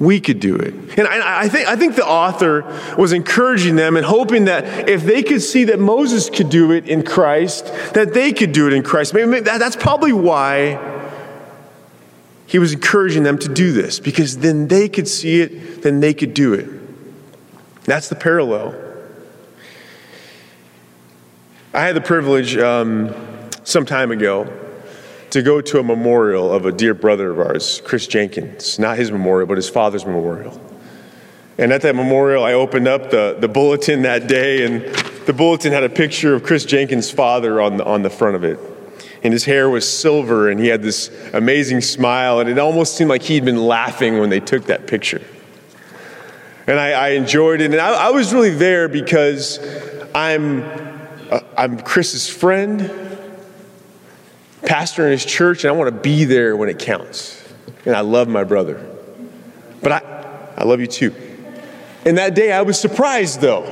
we 0.00 0.20
could 0.20 0.40
do 0.40 0.56
it. 0.56 0.74
And 0.98 1.08
I, 1.08 1.42
I, 1.42 1.48
think, 1.48 1.68
I 1.68 1.76
think 1.76 1.96
the 1.96 2.06
author 2.06 2.62
was 2.96 3.12
encouraging 3.12 3.76
them 3.76 3.96
and 3.96 4.06
hoping 4.06 4.44
that 4.44 4.88
if 4.88 5.02
they 5.02 5.22
could 5.22 5.42
see 5.42 5.64
that 5.64 5.80
Moses 5.80 6.30
could 6.30 6.50
do 6.50 6.72
it 6.72 6.88
in 6.88 7.02
Christ, 7.02 7.66
that 7.94 8.14
they 8.14 8.32
could 8.32 8.52
do 8.52 8.66
it 8.66 8.72
in 8.72 8.82
Christ. 8.82 9.12
Maybe, 9.14 9.26
maybe 9.26 9.44
that, 9.44 9.58
that's 9.58 9.76
probably 9.76 10.12
why 10.12 10.96
he 12.46 12.58
was 12.58 12.72
encouraging 12.72 13.24
them 13.24 13.38
to 13.38 13.52
do 13.52 13.72
this, 13.72 14.00
because 14.00 14.38
then 14.38 14.68
they 14.68 14.88
could 14.88 15.08
see 15.08 15.40
it, 15.40 15.82
then 15.82 16.00
they 16.00 16.14
could 16.14 16.32
do 16.32 16.54
it. 16.54 16.68
That's 17.84 18.08
the 18.08 18.14
parallel. 18.14 18.74
I 21.74 21.80
had 21.80 21.94
the 21.94 22.00
privilege 22.00 22.56
um, 22.56 23.14
some 23.64 23.84
time 23.84 24.10
ago 24.10 24.57
to 25.30 25.42
go 25.42 25.60
to 25.60 25.78
a 25.78 25.82
memorial 25.82 26.52
of 26.52 26.64
a 26.64 26.72
dear 26.72 26.94
brother 26.94 27.30
of 27.30 27.38
ours, 27.38 27.82
Chris 27.84 28.06
Jenkins. 28.06 28.78
Not 28.78 28.96
his 28.96 29.12
memorial, 29.12 29.46
but 29.46 29.56
his 29.56 29.68
father's 29.68 30.06
memorial. 30.06 30.58
And 31.58 31.72
at 31.72 31.82
that 31.82 31.96
memorial, 31.96 32.44
I 32.44 32.52
opened 32.52 32.86
up 32.86 33.10
the, 33.10 33.36
the 33.38 33.48
bulletin 33.48 34.02
that 34.02 34.28
day, 34.28 34.64
and 34.64 34.82
the 35.26 35.32
bulletin 35.32 35.72
had 35.72 35.82
a 35.82 35.88
picture 35.88 36.34
of 36.34 36.44
Chris 36.44 36.64
Jenkins' 36.64 37.10
father 37.10 37.60
on 37.60 37.78
the, 37.78 37.84
on 37.84 38.02
the 38.02 38.10
front 38.10 38.36
of 38.36 38.44
it. 38.44 38.58
And 39.24 39.32
his 39.32 39.44
hair 39.44 39.68
was 39.68 39.86
silver, 39.86 40.48
and 40.48 40.60
he 40.60 40.68
had 40.68 40.82
this 40.82 41.10
amazing 41.34 41.80
smile, 41.80 42.38
and 42.38 42.48
it 42.48 42.58
almost 42.58 42.96
seemed 42.96 43.10
like 43.10 43.22
he'd 43.22 43.44
been 43.44 43.66
laughing 43.66 44.20
when 44.20 44.30
they 44.30 44.38
took 44.38 44.66
that 44.66 44.86
picture. 44.86 45.20
And 46.68 46.78
I, 46.78 46.90
I 46.92 47.08
enjoyed 47.10 47.60
it, 47.60 47.72
and 47.72 47.80
I, 47.80 48.08
I, 48.08 48.10
was 48.10 48.32
really 48.32 48.50
there 48.50 48.88
because 48.88 49.58
I'm, 50.14 50.62
uh, 51.30 51.40
I'm 51.56 51.80
Chris's 51.80 52.28
friend, 52.28 53.07
pastor 54.68 55.06
in 55.06 55.12
his 55.12 55.24
church, 55.24 55.64
and 55.64 55.72
I 55.72 55.76
want 55.76 55.92
to 55.92 56.00
be 56.00 56.24
there 56.24 56.54
when 56.56 56.68
it 56.68 56.78
counts. 56.78 57.42
And 57.86 57.96
I 57.96 58.02
love 58.02 58.28
my 58.28 58.44
brother. 58.44 58.86
But 59.82 59.92
I, 59.92 60.52
I 60.58 60.64
love 60.64 60.80
you 60.80 60.86
too. 60.86 61.14
And 62.04 62.18
that 62.18 62.34
day 62.34 62.52
I 62.52 62.62
was 62.62 62.78
surprised 62.78 63.40
though. 63.40 63.64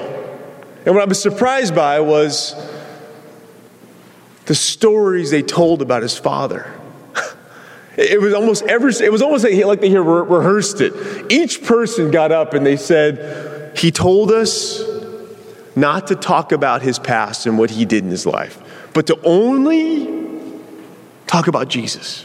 And 0.85 0.95
what 0.95 1.03
I 1.03 1.05
was 1.05 1.21
surprised 1.21 1.75
by 1.75 2.01
was 2.01 2.55
the 4.47 4.55
stories 4.55 5.31
they 5.31 5.43
told 5.43 5.83
about 5.83 6.03
his 6.03 6.19
father. 6.19 6.73
It 7.99 8.21
was 8.21 8.35
almost 8.35 8.63
every, 8.65 8.93
it 9.03 9.11
was 9.11 9.23
almost 9.23 9.43
like 9.43 9.81
they 9.81 9.97
rehearsed 9.99 10.83
it. 10.83 11.33
Each 11.33 11.65
person 11.65 12.11
got 12.11 12.31
up 12.31 12.53
and 12.53 12.67
they 12.67 12.77
said, 12.77 13.75
He 13.75 13.91
told 13.91 14.31
us 14.31 14.83
not 15.75 16.09
to 16.09 16.15
talk 16.15 16.53
about 16.53 16.83
his 16.83 16.99
past 16.99 17.47
and 17.47 17.59
what 17.59 17.71
he 17.71 17.87
did 17.87 18.05
in 18.05 18.11
his 18.11 18.27
life, 18.27 18.61
but 18.93 19.07
to 19.07 19.19
only 19.25 20.26
talk 21.27 21.49
about 21.49 21.69
Jesus. 21.69 22.25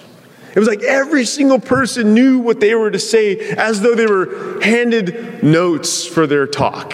It 0.53 0.59
was 0.59 0.67
like 0.67 0.81
every 0.81 1.25
single 1.25 1.59
person 1.59 2.13
knew 2.13 2.39
what 2.39 2.59
they 2.59 2.75
were 2.75 2.91
to 2.91 2.99
say 2.99 3.37
as 3.37 3.81
though 3.81 3.95
they 3.95 4.05
were 4.05 4.59
handed 4.61 5.43
notes 5.43 6.05
for 6.05 6.27
their 6.27 6.45
talk. 6.45 6.93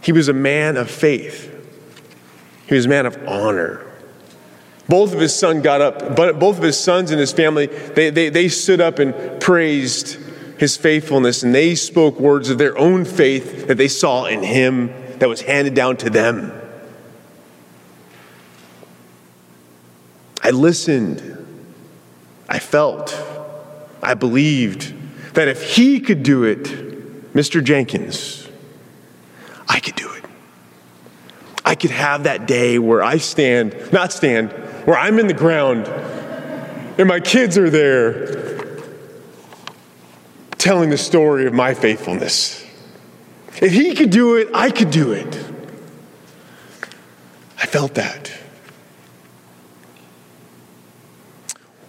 He 0.00 0.12
was 0.12 0.28
a 0.28 0.32
man 0.32 0.76
of 0.76 0.90
faith, 0.90 1.50
he 2.66 2.74
was 2.74 2.86
a 2.86 2.88
man 2.88 3.06
of 3.06 3.18
honor. 3.26 3.80
Both 4.86 5.14
of 5.14 5.20
his 5.20 5.34
sons 5.34 5.62
got 5.62 5.80
up, 5.80 6.14
but 6.14 6.38
both 6.38 6.58
of 6.58 6.62
his 6.62 6.78
sons 6.78 7.10
and 7.10 7.18
his 7.18 7.32
family, 7.32 7.66
they, 7.66 8.10
they, 8.10 8.28
they 8.28 8.48
stood 8.48 8.82
up 8.82 8.98
and 8.98 9.40
praised 9.40 10.18
his 10.58 10.76
faithfulness, 10.76 11.42
and 11.42 11.54
they 11.54 11.74
spoke 11.74 12.20
words 12.20 12.50
of 12.50 12.58
their 12.58 12.76
own 12.76 13.06
faith 13.06 13.66
that 13.66 13.76
they 13.78 13.88
saw 13.88 14.26
in 14.26 14.42
him 14.42 14.88
that 15.18 15.28
was 15.28 15.40
handed 15.40 15.74
down 15.74 15.96
to 15.96 16.10
them. 16.10 16.52
Listened. 20.54 21.30
I 22.48 22.58
felt. 22.58 23.14
I 24.02 24.14
believed 24.14 24.94
that 25.34 25.48
if 25.48 25.62
he 25.76 26.00
could 26.00 26.22
do 26.22 26.44
it, 26.44 26.62
Mr. 27.34 27.62
Jenkins, 27.62 28.48
I 29.68 29.80
could 29.80 29.96
do 29.96 30.12
it. 30.12 30.24
I 31.64 31.74
could 31.74 31.90
have 31.90 32.24
that 32.24 32.46
day 32.46 32.78
where 32.78 33.02
I 33.02 33.18
stand, 33.18 33.92
not 33.92 34.12
stand, 34.12 34.52
where 34.86 34.96
I'm 34.96 35.18
in 35.18 35.26
the 35.26 35.34
ground 35.34 35.88
and 36.96 37.08
my 37.08 37.18
kids 37.18 37.58
are 37.58 37.70
there 37.70 38.78
telling 40.58 40.90
the 40.90 40.98
story 40.98 41.46
of 41.46 41.52
my 41.52 41.74
faithfulness. 41.74 42.64
If 43.60 43.72
he 43.72 43.94
could 43.94 44.10
do 44.10 44.36
it, 44.36 44.48
I 44.54 44.70
could 44.70 44.90
do 44.90 45.12
it. 45.12 45.44
I 47.58 47.66
felt 47.66 47.94
that. 47.94 48.32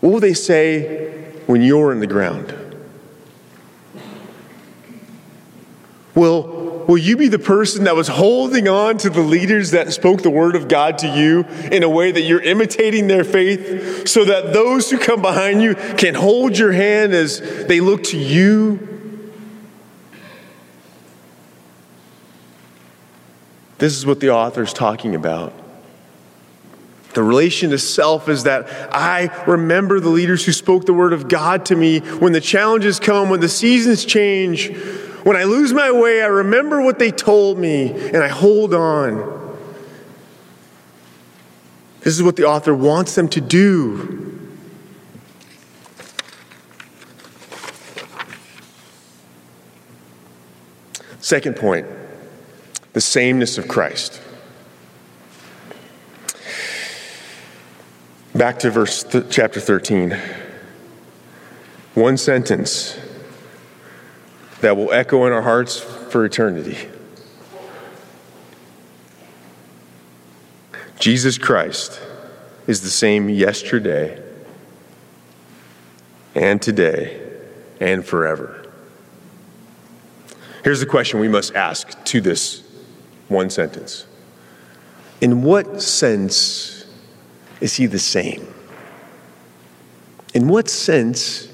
What 0.05 0.12
will 0.12 0.19
they 0.19 0.35
say 0.35 1.33
when 1.47 1.63
you're 1.63 1.91
in 1.91 2.00
the 2.00 2.05
ground? 2.05 2.53
Will 6.13 6.83
will 6.88 7.00
you 7.00 7.17
be 7.17 7.27
the 7.27 7.39
person 7.39 7.85
that 7.85 7.95
was 7.95 8.07
holding 8.07 8.67
on 8.67 9.00
to 9.00 9.09
the 9.09 9.21
leaders 9.21 9.71
that 9.71 9.91
spoke 9.93 10.21
the 10.21 10.29
word 10.29 10.55
of 10.55 10.67
God 10.67 11.00
to 11.00 11.07
you 11.07 11.41
in 11.71 11.81
a 11.81 11.89
way 11.89 12.12
that 12.12 12.21
you're 12.21 12.39
imitating 12.39 13.07
their 13.07 13.24
faith 13.24 14.07
so 14.07 14.25
that 14.25 14.53
those 14.53 14.91
who 14.91 15.00
come 15.00 15.24
behind 15.24 15.63
you 15.63 15.74
can 15.74 16.13
hold 16.13 16.55
your 16.55 16.71
hand 16.71 17.15
as 17.15 17.39
they 17.65 17.81
look 17.81 18.03
to 18.03 18.17
you? 18.19 19.31
This 23.79 23.97
is 23.97 24.05
what 24.05 24.19
the 24.19 24.29
author 24.29 24.62
is 24.62 24.71
talking 24.71 25.15
about. 25.15 25.64
The 27.15 27.24
relation 27.24 27.69
to 27.69 27.79
self 27.79 28.27
is 28.27 28.43
that 28.43 28.67
I 28.93 29.31
remember 29.48 30.01
the 30.01 30.10
leaders 30.10 30.45
who 30.45 30.51
spoke 30.51 30.86
the 30.86 30.93
word 30.93 31.13
of 31.13 31.29
God 31.29 31.65
to 31.67 31.75
me 31.75 32.00
when 32.00 32.34
the 32.34 32.41
challenges 32.41 33.00
come, 33.00 33.29
when 33.29 33.39
the 33.39 33.48
seasons 33.48 34.03
change, 34.03 34.75
when 35.24 35.38
I 35.38 35.45
lose 35.45 35.72
my 35.72 35.91
way, 35.91 36.22
I 36.22 36.27
remember 36.27 36.81
what 36.81 37.00
they 37.00 37.12
told 37.12 37.57
me 37.57 37.89
and 37.89 38.17
I 38.17 38.27
hold 38.27 38.74
on. 38.74 39.57
This 42.01 42.15
is 42.15 42.22
what 42.22 42.36
the 42.36 42.43
author 42.43 42.75
wants 42.75 43.15
them 43.15 43.29
to 43.29 43.39
do. 43.39 44.22
Second 51.22 51.55
point 51.55 51.88
the 52.91 53.00
sameness 53.00 53.57
of 53.57 53.69
Christ. 53.69 54.22
Back 58.35 58.59
to 58.59 58.69
verse 58.69 59.01
th- 59.01 59.27
chapter 59.29 59.61
13. 59.61 60.19
One 61.93 62.17
sentence 62.17 62.99
that 64.59 64.75
will 64.75 64.91
echo 64.91 65.25
in 65.25 65.31
our 65.31 65.41
hearts 65.41 65.79
for 65.79 66.25
eternity. 66.25 66.77
Jesus 70.99 71.37
Christ 71.37 72.01
is 72.67 72.81
the 72.81 72.89
same 72.89 73.29
yesterday 73.29 74.21
and 76.33 76.61
today 76.61 77.21
and 77.79 78.05
forever. 78.05 78.69
Here's 80.65 80.81
the 80.81 80.85
question 80.85 81.21
we 81.21 81.29
must 81.29 81.55
ask 81.55 82.03
to 82.03 82.19
this 82.19 82.63
one 83.29 83.49
sentence 83.49 84.05
In 85.21 85.41
what 85.41 85.81
sense 85.81 86.75
is 87.62 87.75
he 87.75 87.85
the 87.85 88.00
same? 88.00 88.53
In 90.33 90.47
what 90.47 90.69
sense 90.69 91.47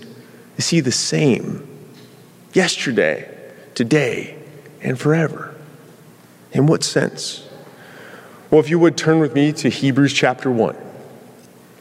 is 0.58 0.70
he 0.70 0.80
the 0.80 0.92
same 0.92 1.68
yesterday, 2.54 3.54
today, 3.76 4.38
and 4.82 5.00
forever? 5.00 5.56
In 6.52 6.66
what 6.66 6.84
sense? 6.84 7.48
Well, 8.50 8.60
if 8.60 8.70
you 8.70 8.80
would 8.80 8.98
turn 8.98 9.20
with 9.20 9.34
me 9.34 9.54
to 9.54 9.70
Hebrews 9.70 10.14
chapter 10.14 10.52
1, 10.52 10.76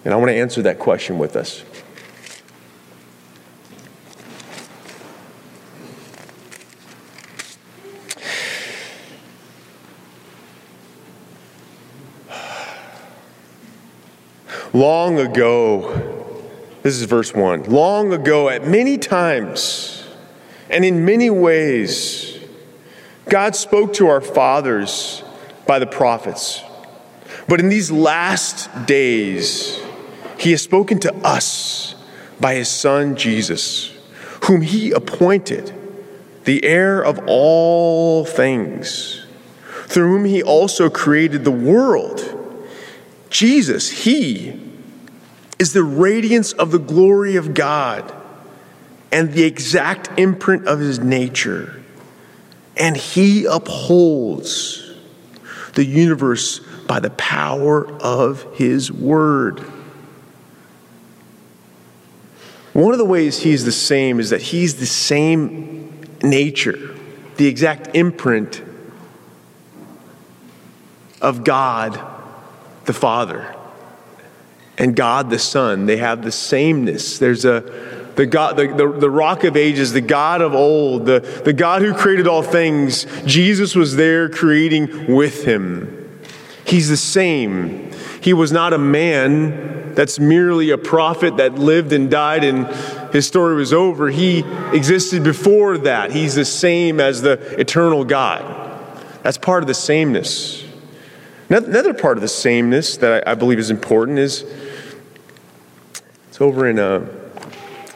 and 0.04 0.14
I 0.14 0.16
want 0.16 0.28
to 0.28 0.36
answer 0.36 0.62
that 0.62 0.78
question 0.78 1.18
with 1.18 1.36
us. 1.36 1.64
Long 14.80 15.18
ago, 15.18 16.24
this 16.82 16.96
is 16.96 17.02
verse 17.02 17.34
1. 17.34 17.64
Long 17.64 18.14
ago, 18.14 18.48
at 18.48 18.66
many 18.66 18.96
times 18.96 20.08
and 20.70 20.86
in 20.86 21.04
many 21.04 21.28
ways, 21.28 22.38
God 23.28 23.54
spoke 23.54 23.92
to 23.94 24.08
our 24.08 24.22
fathers 24.22 25.22
by 25.66 25.80
the 25.80 25.86
prophets. 25.86 26.62
But 27.46 27.60
in 27.60 27.68
these 27.68 27.90
last 27.90 28.70
days, 28.86 29.78
He 30.38 30.52
has 30.52 30.62
spoken 30.62 30.98
to 31.00 31.14
us 31.16 31.94
by 32.40 32.54
His 32.54 32.70
Son 32.70 33.16
Jesus, 33.16 33.92
whom 34.44 34.62
He 34.62 34.92
appointed 34.92 35.74
the 36.44 36.64
heir 36.64 37.02
of 37.02 37.20
all 37.26 38.24
things, 38.24 39.26
through 39.88 40.08
whom 40.08 40.24
He 40.24 40.42
also 40.42 40.88
created 40.88 41.44
the 41.44 41.50
world. 41.50 42.24
Jesus, 43.28 44.04
He 44.04 44.69
is 45.60 45.74
the 45.74 45.82
radiance 45.82 46.52
of 46.54 46.70
the 46.70 46.78
glory 46.78 47.36
of 47.36 47.52
God 47.52 48.10
and 49.12 49.30
the 49.30 49.44
exact 49.44 50.18
imprint 50.18 50.66
of 50.66 50.80
His 50.80 50.98
nature. 50.98 51.82
And 52.78 52.96
He 52.96 53.44
upholds 53.44 54.90
the 55.74 55.84
universe 55.84 56.60
by 56.86 56.98
the 56.98 57.10
power 57.10 57.86
of 58.00 58.56
His 58.56 58.90
Word. 58.90 59.60
One 62.72 62.92
of 62.92 62.98
the 62.98 63.04
ways 63.04 63.42
He's 63.42 63.66
the 63.66 63.70
same 63.70 64.18
is 64.18 64.30
that 64.30 64.40
He's 64.40 64.76
the 64.76 64.86
same 64.86 66.08
nature, 66.22 66.96
the 67.36 67.46
exact 67.46 67.94
imprint 67.94 68.62
of 71.20 71.44
God 71.44 72.00
the 72.86 72.94
Father 72.94 73.54
and 74.80 74.96
God 74.96 75.28
the 75.30 75.38
Son. 75.38 75.86
They 75.86 75.98
have 75.98 76.24
the 76.24 76.32
sameness. 76.32 77.18
There's 77.18 77.44
a 77.44 77.60
the 78.16 78.26
God, 78.26 78.56
the, 78.56 78.66
the, 78.66 78.88
the, 78.88 79.10
rock 79.10 79.44
of 79.44 79.56
ages, 79.56 79.92
the 79.92 80.00
God 80.00 80.42
of 80.42 80.52
old, 80.52 81.06
the, 81.06 81.20
the 81.20 81.52
God 81.52 81.80
who 81.80 81.94
created 81.94 82.26
all 82.26 82.42
things. 82.42 83.06
Jesus 83.24 83.74
was 83.74 83.96
there 83.96 84.28
creating 84.28 85.14
with 85.14 85.44
him. 85.44 86.20
He's 86.64 86.88
the 86.88 86.98
same. 86.98 87.92
He 88.20 88.34
was 88.34 88.52
not 88.52 88.72
a 88.74 88.78
man 88.78 89.94
that's 89.94 90.18
merely 90.18 90.70
a 90.70 90.76
prophet 90.76 91.36
that 91.38 91.54
lived 91.54 91.92
and 91.92 92.10
died 92.10 92.44
and 92.44 92.66
his 93.14 93.26
story 93.26 93.54
was 93.54 93.72
over. 93.72 94.08
He 94.10 94.44
existed 94.72 95.22
before 95.22 95.78
that. 95.78 96.10
He's 96.10 96.34
the 96.34 96.44
same 96.44 97.00
as 97.00 97.22
the 97.22 97.32
eternal 97.58 98.04
God. 98.04 98.44
That's 99.22 99.38
part 99.38 99.62
of 99.62 99.66
the 99.66 99.74
sameness. 99.74 100.64
Another 101.48 101.94
part 101.94 102.16
of 102.16 102.22
the 102.22 102.28
sameness 102.28 102.96
that 102.98 103.26
I, 103.26 103.34
believe 103.34 103.58
is 103.58 103.70
important 103.70 104.18
is 104.20 104.44
it's 106.40 106.46
over 106.46 106.66
in 106.66 106.78
uh, 106.78 107.06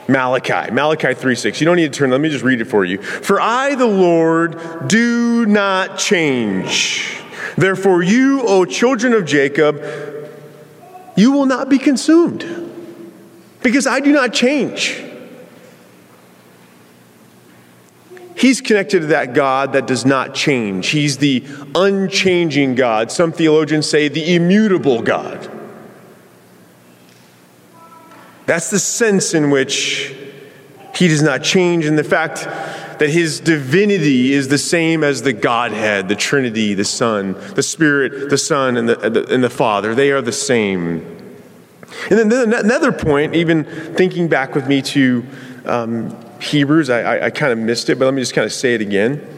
Malachi, 0.07 0.71
Malachi 0.71 1.15
3 1.15 1.35
6. 1.35 1.61
You 1.63 1.65
don't 1.65 1.77
need 1.77 1.91
to 1.91 1.99
turn, 1.99 2.11
let 2.11 2.21
me 2.21 2.29
just 2.29 2.45
read 2.45 2.61
it 2.61 2.67
for 2.67 2.85
you. 2.85 3.01
For 3.01 3.41
I, 3.41 3.75
the 3.75 3.87
Lord, 3.87 4.87
do 4.87 5.47
not 5.47 5.97
change. 5.99 7.23
Therefore, 7.57 8.03
you, 8.03 8.43
O 8.43 8.67
children 8.67 9.15
of 9.15 9.25
Jacob, 9.25 9.83
you 11.17 11.33
will 11.33 11.47
not 11.47 11.71
be 11.71 11.79
consumed, 11.79 12.45
because 13.63 13.87
I 13.87 14.01
do 14.01 14.13
not 14.13 14.35
change. 14.35 15.03
He's 18.37 18.61
connected 18.61 19.01
to 19.01 19.07
that 19.07 19.33
God 19.33 19.73
that 19.73 19.87
does 19.87 20.05
not 20.05 20.35
change. 20.35 20.89
He's 20.89 21.17
the 21.17 21.47
unchanging 21.75 22.75
God. 22.75 23.11
Some 23.11 23.33
theologians 23.33 23.89
say 23.89 24.09
the 24.09 24.35
immutable 24.35 25.01
God. 25.01 25.54
That's 28.47 28.71
the 28.71 28.79
sense 28.79 29.35
in 29.35 29.51
which 29.51 30.15
he 30.95 31.09
does 31.09 31.23
not 31.23 31.43
change, 31.43 31.87
and 31.87 31.99
the 31.99 32.05
fact 32.05 32.45
that 32.99 33.11
his 33.11 33.41
divinity 33.41 34.33
is 34.33 34.49
the 34.49 34.59
same 34.59 35.03
as 35.03 35.23
the 35.23 35.33
Godhead, 35.33 36.09
the 36.09 36.15
Trinity, 36.15 36.75
the 36.75 36.85
Son, 36.85 37.35
the 37.55 37.63
Spirit, 37.63 38.31
the 38.31 38.39
Son, 38.39 38.77
and 38.77 38.89
the, 38.89 39.27
and 39.33 39.43
the 39.43 39.51
Father. 39.51 39.95
They 39.95 40.13
are 40.13 40.23
the 40.23 40.33
same. 40.33 41.15
And 42.11 42.31
then 42.31 42.53
another 42.53 42.93
point, 42.93 43.35
even 43.35 43.65
thinking 43.65 44.29
back 44.29 44.55
with 44.55 44.69
me 44.69 44.83
to 44.83 45.25
um, 45.65 46.17
Hebrews, 46.41 46.91
I, 46.91 47.01
I, 47.01 47.27
I 47.27 47.31
kind 47.31 47.53
of 47.53 47.59
missed 47.59 47.89
it, 47.89 47.99
but 47.99 48.05
let 48.05 48.15
me 48.15 48.23
just 48.23 48.35
kind 48.35 48.45
of 48.45 48.53
say 48.53 48.75
it 48.75 48.81
again. 48.81 49.31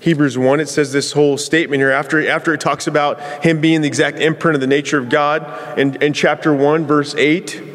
Hebrews 0.00 0.36
1, 0.36 0.60
it 0.60 0.68
says 0.68 0.92
this 0.92 1.12
whole 1.12 1.38
statement 1.38 1.80
here 1.80 1.92
after, 1.92 2.28
after 2.28 2.52
it 2.52 2.60
talks 2.60 2.88
about 2.88 3.20
him 3.44 3.60
being 3.60 3.82
the 3.82 3.86
exact 3.86 4.18
imprint 4.18 4.56
of 4.56 4.60
the 4.60 4.66
nature 4.66 4.98
of 4.98 5.08
God. 5.08 5.78
In, 5.78 6.00
in 6.02 6.12
chapter 6.12 6.52
1, 6.52 6.86
verse 6.86 7.14
8, 7.14 7.71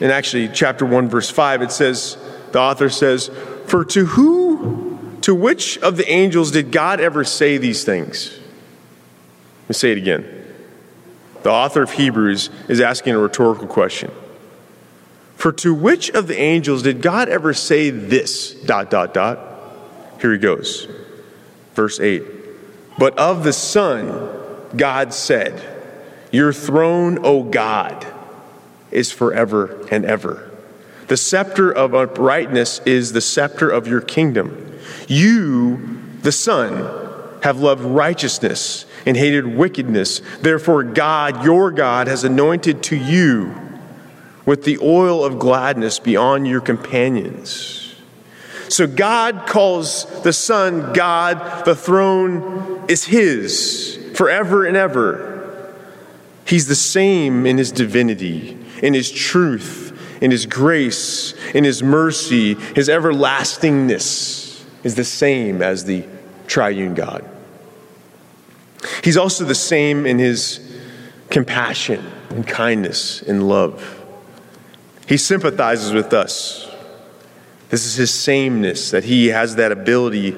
and 0.00 0.12
actually 0.12 0.48
chapter 0.48 0.84
1, 0.84 1.08
verse 1.08 1.30
5, 1.30 1.62
it 1.62 1.72
says, 1.72 2.16
the 2.52 2.60
author 2.60 2.88
says, 2.88 3.30
For 3.66 3.84
to 3.86 4.06
who, 4.06 5.18
to 5.22 5.34
which 5.34 5.78
of 5.78 5.96
the 5.96 6.10
angels 6.10 6.50
did 6.50 6.72
God 6.72 7.00
ever 7.00 7.24
say 7.24 7.58
these 7.58 7.84
things? 7.84 8.38
Let 9.62 9.68
me 9.68 9.74
say 9.74 9.92
it 9.92 9.98
again. 9.98 10.34
The 11.42 11.50
author 11.50 11.82
of 11.82 11.92
Hebrews 11.92 12.50
is 12.68 12.80
asking 12.80 13.14
a 13.14 13.18
rhetorical 13.18 13.66
question. 13.66 14.10
For 15.36 15.52
to 15.52 15.72
which 15.72 16.10
of 16.10 16.26
the 16.26 16.38
angels 16.38 16.82
did 16.82 17.00
God 17.00 17.28
ever 17.28 17.54
say 17.54 17.90
this? 17.90 18.54
Dot, 18.54 18.90
dot, 18.90 19.14
dot. 19.14 19.38
Here 20.20 20.32
he 20.32 20.38
goes. 20.38 20.88
Verse 21.74 22.00
8. 22.00 22.24
But 22.98 23.16
of 23.18 23.44
the 23.44 23.52
Son, 23.52 24.30
God 24.76 25.14
said, 25.14 25.62
Your 26.32 26.52
throne, 26.52 27.24
O 27.24 27.44
God, 27.44 28.04
is 28.90 29.12
forever 29.12 29.86
and 29.90 30.04
ever. 30.04 30.50
The 31.08 31.16
scepter 31.16 31.72
of 31.72 31.94
uprightness 31.94 32.80
is 32.84 33.12
the 33.12 33.20
scepter 33.20 33.70
of 33.70 33.86
your 33.86 34.00
kingdom. 34.00 34.78
You 35.06 35.98
the 36.22 36.32
Son, 36.32 37.06
have 37.42 37.60
loved 37.60 37.82
righteousness 37.82 38.84
and 39.06 39.16
hated 39.16 39.46
wickedness. 39.46 40.20
Therefore, 40.40 40.82
God, 40.82 41.44
your 41.44 41.70
God, 41.70 42.08
has 42.08 42.24
anointed 42.24 42.82
to 42.84 42.96
you 42.96 43.54
with 44.44 44.64
the 44.64 44.78
oil 44.78 45.24
of 45.24 45.38
gladness 45.38 45.98
beyond 45.98 46.48
your 46.48 46.60
companions. 46.60 47.94
So 48.68 48.86
God 48.86 49.46
calls 49.46 50.04
the 50.22 50.32
Son 50.32 50.92
God, 50.92 51.64
the 51.64 51.74
throne 51.74 52.84
is 52.88 53.04
His 53.04 53.98
forever 54.14 54.66
and 54.66 54.76
ever. 54.76 55.72
He's 56.44 56.66
the 56.66 56.74
same 56.74 57.46
in 57.46 57.58
His 57.58 57.72
divinity, 57.72 58.57
in 58.82 58.94
His 58.94 59.10
truth, 59.10 59.92
in 60.22 60.30
His 60.30 60.46
grace, 60.46 61.34
in 61.54 61.64
His 61.64 61.82
mercy, 61.82 62.54
His 62.54 62.88
everlastingness 62.88 64.64
is 64.84 64.94
the 64.94 65.04
same 65.04 65.62
as 65.62 65.84
the 65.84 66.04
triune 66.46 66.94
God. 66.94 67.28
He's 69.02 69.16
also 69.16 69.44
the 69.44 69.54
same 69.54 70.06
in 70.06 70.18
His 70.18 70.60
compassion 71.30 72.04
and 72.30 72.46
kindness 72.46 73.22
and 73.22 73.48
love. 73.48 73.98
He 75.06 75.16
sympathizes 75.16 75.92
with 75.92 76.12
us. 76.12 76.68
This 77.70 77.84
is 77.84 77.94
his 77.96 78.12
sameness, 78.12 78.90
that 78.92 79.04
he 79.04 79.28
has 79.28 79.56
that 79.56 79.72
ability 79.72 80.36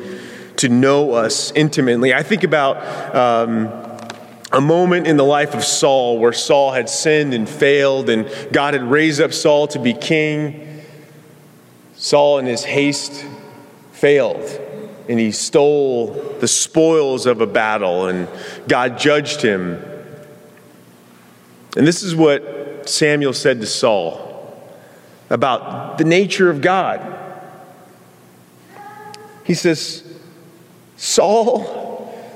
to 0.57 0.68
know 0.68 1.12
us 1.12 1.53
intimately. 1.53 2.12
I 2.12 2.22
think 2.22 2.42
about 2.44 3.14
um, 3.14 3.89
a 4.52 4.60
moment 4.60 5.06
in 5.06 5.16
the 5.16 5.24
life 5.24 5.54
of 5.54 5.64
Saul 5.64 6.18
where 6.18 6.32
Saul 6.32 6.72
had 6.72 6.88
sinned 6.88 7.34
and 7.34 7.48
failed, 7.48 8.08
and 8.08 8.28
God 8.52 8.74
had 8.74 8.82
raised 8.82 9.20
up 9.20 9.32
Saul 9.32 9.68
to 9.68 9.78
be 9.78 9.94
king. 9.94 10.82
Saul, 11.94 12.38
in 12.38 12.46
his 12.46 12.64
haste, 12.64 13.24
failed, 13.92 14.60
and 15.08 15.20
he 15.20 15.30
stole 15.30 16.12
the 16.40 16.48
spoils 16.48 17.26
of 17.26 17.40
a 17.40 17.46
battle, 17.46 18.08
and 18.08 18.26
God 18.66 18.98
judged 18.98 19.42
him. 19.42 19.84
And 21.76 21.86
this 21.86 22.02
is 22.02 22.16
what 22.16 22.88
Samuel 22.88 23.32
said 23.32 23.60
to 23.60 23.66
Saul 23.66 24.26
about 25.28 25.98
the 25.98 26.04
nature 26.04 26.50
of 26.50 26.60
God. 26.60 27.18
He 29.44 29.54
says, 29.54 30.02
Saul, 30.96 31.79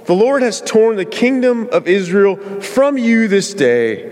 the 0.06 0.14
Lord 0.14 0.42
has 0.42 0.60
torn 0.60 0.96
the 0.96 1.04
kingdom 1.04 1.68
of 1.72 1.88
Israel 1.88 2.36
from 2.60 2.98
you 2.98 3.28
this 3.28 3.54
day 3.54 4.10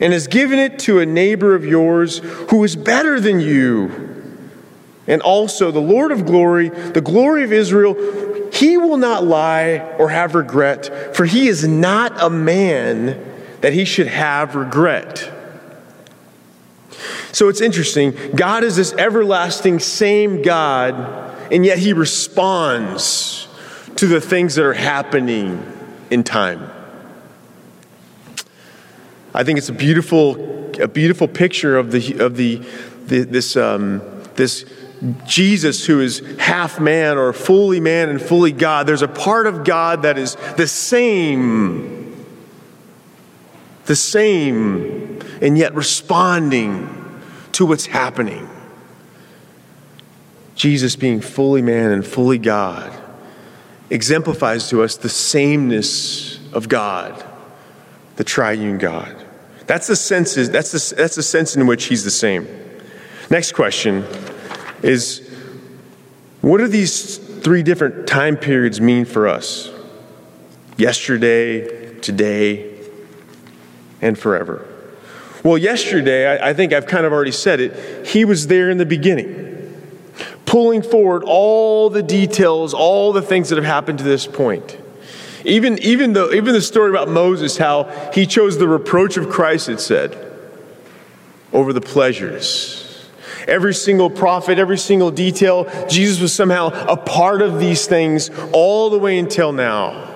and 0.00 0.12
has 0.12 0.26
given 0.26 0.58
it 0.58 0.78
to 0.80 1.00
a 1.00 1.06
neighbor 1.06 1.54
of 1.54 1.64
yours 1.64 2.18
who 2.50 2.62
is 2.64 2.76
better 2.76 3.20
than 3.20 3.40
you. 3.40 4.06
And 5.06 5.22
also, 5.22 5.70
the 5.70 5.80
Lord 5.80 6.12
of 6.12 6.26
glory, 6.26 6.68
the 6.68 7.00
glory 7.00 7.42
of 7.42 7.52
Israel, 7.52 7.96
he 8.52 8.76
will 8.76 8.96
not 8.96 9.24
lie 9.24 9.78
or 9.98 10.10
have 10.10 10.34
regret, 10.34 11.16
for 11.16 11.24
he 11.24 11.48
is 11.48 11.66
not 11.66 12.22
a 12.22 12.28
man 12.28 13.24
that 13.60 13.72
he 13.72 13.84
should 13.84 14.06
have 14.06 14.54
regret. 14.54 15.32
So 17.32 17.48
it's 17.48 17.60
interesting. 17.60 18.14
God 18.34 18.64
is 18.64 18.76
this 18.76 18.92
everlasting 18.94 19.78
same 19.78 20.42
God, 20.42 20.94
and 21.52 21.64
yet 21.64 21.78
he 21.78 21.92
responds 21.92 23.47
to 23.98 24.06
the 24.06 24.20
things 24.20 24.54
that 24.54 24.64
are 24.64 24.74
happening 24.74 25.60
in 26.08 26.22
time. 26.22 26.70
I 29.34 29.42
think 29.42 29.58
it's 29.58 29.68
a 29.68 29.72
beautiful, 29.72 30.72
a 30.80 30.86
beautiful 30.86 31.26
picture 31.26 31.76
of 31.76 31.90
the 31.90 32.20
of 32.20 32.36
the, 32.36 32.62
the 33.06 33.24
this 33.24 33.56
um, 33.56 34.00
this 34.36 34.64
Jesus 35.26 35.84
who 35.84 36.00
is 36.00 36.20
half 36.38 36.78
man 36.78 37.18
or 37.18 37.32
fully 37.32 37.80
man 37.80 38.08
and 38.08 38.22
fully 38.22 38.52
God. 38.52 38.86
There's 38.86 39.02
a 39.02 39.08
part 39.08 39.48
of 39.48 39.64
God 39.64 40.02
that 40.02 40.16
is 40.16 40.36
the 40.56 40.68
same, 40.68 42.24
the 43.86 43.96
same, 43.96 45.20
and 45.42 45.58
yet 45.58 45.74
responding 45.74 47.20
to 47.50 47.66
what's 47.66 47.86
happening. 47.86 48.48
Jesus, 50.54 50.94
being 50.94 51.20
fully 51.20 51.62
man 51.62 51.90
and 51.90 52.06
fully 52.06 52.38
God, 52.38 52.96
exemplifies 53.90 54.68
to 54.70 54.82
us 54.82 54.96
the 54.96 55.08
sameness 55.08 56.38
of 56.52 56.68
God, 56.68 57.24
the 58.16 58.24
triune 58.24 58.78
God. 58.78 59.24
That's 59.66 59.86
the 59.86 59.96
sense, 59.96 60.34
that's 60.34 60.72
the, 60.72 60.94
that's 60.94 61.14
the 61.14 61.22
sense 61.22 61.56
in 61.56 61.66
which 61.66 61.84
he's 61.84 62.04
the 62.04 62.10
same. 62.10 62.46
Next 63.30 63.52
question 63.52 64.04
is 64.82 65.28
what 66.40 66.58
do 66.58 66.68
these 66.68 67.18
three 67.18 67.62
different 67.62 68.06
time 68.06 68.36
periods 68.36 68.80
mean 68.80 69.04
for 69.04 69.28
us? 69.28 69.70
Yesterday, 70.76 71.98
today, 72.00 72.78
and 74.00 74.18
forever. 74.18 74.66
Well, 75.42 75.58
yesterday, 75.58 76.26
I, 76.26 76.50
I 76.50 76.54
think 76.54 76.72
I've 76.72 76.86
kind 76.86 77.04
of 77.04 77.12
already 77.12 77.32
said 77.32 77.60
it, 77.60 78.06
he 78.06 78.24
was 78.24 78.46
there 78.46 78.70
in 78.70 78.78
the 78.78 78.86
beginning, 78.86 79.47
pulling 80.48 80.80
forward 80.80 81.22
all 81.26 81.90
the 81.90 82.02
details, 82.02 82.72
all 82.72 83.12
the 83.12 83.20
things 83.20 83.50
that 83.50 83.56
have 83.56 83.66
happened 83.66 83.98
to 83.98 84.04
this 84.04 84.26
point. 84.26 84.78
Even, 85.44 85.78
even, 85.80 86.14
the, 86.14 86.30
even 86.30 86.54
the 86.54 86.62
story 86.62 86.88
about 86.90 87.08
Moses, 87.08 87.58
how 87.58 87.84
he 88.14 88.26
chose 88.26 88.56
the 88.56 88.66
reproach 88.66 89.18
of 89.18 89.28
Christ, 89.28 89.68
it 89.68 89.78
said, 89.78 90.16
over 91.52 91.74
the 91.74 91.82
pleasures. 91.82 93.08
Every 93.46 93.74
single 93.74 94.08
prophet, 94.08 94.58
every 94.58 94.78
single 94.78 95.10
detail, 95.10 95.70
Jesus 95.86 96.20
was 96.20 96.32
somehow 96.32 96.68
a 96.68 96.96
part 96.96 97.42
of 97.42 97.60
these 97.60 97.86
things 97.86 98.30
all 98.52 98.88
the 98.88 98.98
way 98.98 99.18
until 99.18 99.52
now. 99.52 100.14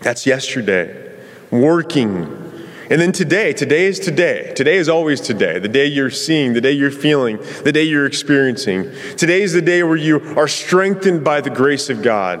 That's 0.00 0.26
yesterday, 0.26 1.16
working 1.52 2.49
and 2.90 3.00
then 3.00 3.12
today, 3.12 3.52
today 3.52 3.86
is 3.86 4.00
today. 4.00 4.52
Today 4.56 4.76
is 4.76 4.88
always 4.88 5.20
today. 5.20 5.60
The 5.60 5.68
day 5.68 5.86
you're 5.86 6.10
seeing, 6.10 6.54
the 6.54 6.60
day 6.60 6.72
you're 6.72 6.90
feeling, 6.90 7.38
the 7.62 7.70
day 7.70 7.84
you're 7.84 8.04
experiencing. 8.04 8.90
Today 9.16 9.42
is 9.42 9.52
the 9.52 9.62
day 9.62 9.84
where 9.84 9.96
you 9.96 10.20
are 10.36 10.48
strengthened 10.48 11.22
by 11.22 11.40
the 11.40 11.50
grace 11.50 11.88
of 11.88 12.02
God, 12.02 12.40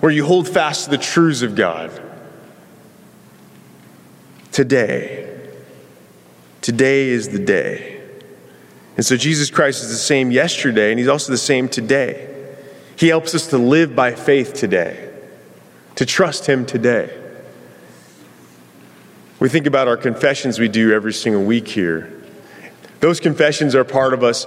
where 0.00 0.10
you 0.10 0.26
hold 0.26 0.48
fast 0.48 0.86
to 0.86 0.90
the 0.90 0.98
truths 0.98 1.42
of 1.42 1.54
God. 1.54 1.92
Today. 4.50 5.38
Today 6.62 7.08
is 7.08 7.28
the 7.28 7.38
day. 7.38 8.02
And 8.96 9.06
so 9.06 9.16
Jesus 9.16 9.50
Christ 9.50 9.84
is 9.84 9.90
the 9.90 9.94
same 9.94 10.32
yesterday, 10.32 10.90
and 10.90 10.98
he's 10.98 11.06
also 11.06 11.30
the 11.30 11.38
same 11.38 11.68
today. 11.68 12.28
He 12.96 13.06
helps 13.06 13.36
us 13.36 13.46
to 13.48 13.58
live 13.58 13.94
by 13.94 14.16
faith 14.16 14.52
today, 14.54 15.12
to 15.94 16.04
trust 16.04 16.46
him 16.46 16.66
today. 16.66 17.22
We 19.38 19.48
think 19.48 19.66
about 19.66 19.86
our 19.86 19.96
confessions 19.96 20.58
we 20.58 20.68
do 20.68 20.92
every 20.92 21.12
single 21.12 21.44
week 21.44 21.68
here. 21.68 22.12
Those 23.00 23.20
confessions 23.20 23.74
are 23.74 23.84
part 23.84 24.14
of 24.14 24.24
us 24.24 24.46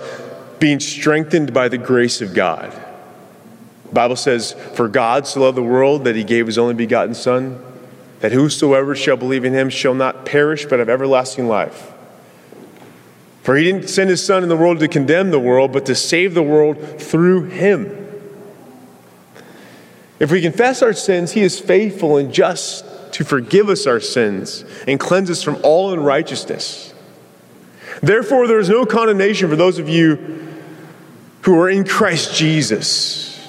being 0.59 0.79
strengthened 0.79 1.53
by 1.53 1.69
the 1.69 1.77
grace 1.77 2.21
of 2.21 2.33
God. 2.33 2.71
The 3.85 3.93
Bible 3.93 4.15
says, 4.15 4.53
For 4.73 4.87
God 4.87 5.27
so 5.27 5.41
loved 5.41 5.57
the 5.57 5.63
world 5.63 6.03
that 6.05 6.15
he 6.15 6.23
gave 6.23 6.47
his 6.47 6.57
only 6.57 6.73
begotten 6.73 7.13
Son, 7.13 7.63
that 8.19 8.31
whosoever 8.31 8.95
shall 8.95 9.15
believe 9.15 9.45
in 9.45 9.53
him 9.53 9.69
shall 9.69 9.93
not 9.93 10.25
perish 10.25 10.65
but 10.65 10.79
have 10.79 10.89
everlasting 10.89 11.47
life. 11.47 11.93
For 13.43 13.55
he 13.55 13.63
didn't 13.63 13.87
send 13.89 14.09
his 14.09 14.23
Son 14.23 14.43
in 14.43 14.49
the 14.49 14.57
world 14.57 14.79
to 14.79 14.87
condemn 14.87 15.31
the 15.31 15.39
world, 15.39 15.71
but 15.71 15.85
to 15.85 15.95
save 15.95 16.33
the 16.33 16.43
world 16.43 16.99
through 16.99 17.45
him. 17.45 17.95
If 20.19 20.31
we 20.31 20.41
confess 20.41 20.81
our 20.81 20.93
sins, 20.93 21.31
he 21.31 21.41
is 21.41 21.59
faithful 21.59 22.17
and 22.17 22.33
just 22.33 22.85
to 23.13 23.23
forgive 23.23 23.69
us 23.69 23.87
our 23.87 23.99
sins 23.99 24.65
and 24.87 24.99
cleanse 24.99 25.29
us 25.29 25.43
from 25.43 25.57
all 25.63 25.91
unrighteousness. 25.93 26.93
Therefore, 28.01 28.47
there 28.47 28.59
is 28.59 28.69
no 28.69 28.85
condemnation 28.85 29.49
for 29.49 29.55
those 29.55 29.79
of 29.79 29.89
you 29.89 30.47
who 31.41 31.59
are 31.59 31.69
in 31.69 31.85
Christ 31.85 32.35
Jesus. 32.35 33.47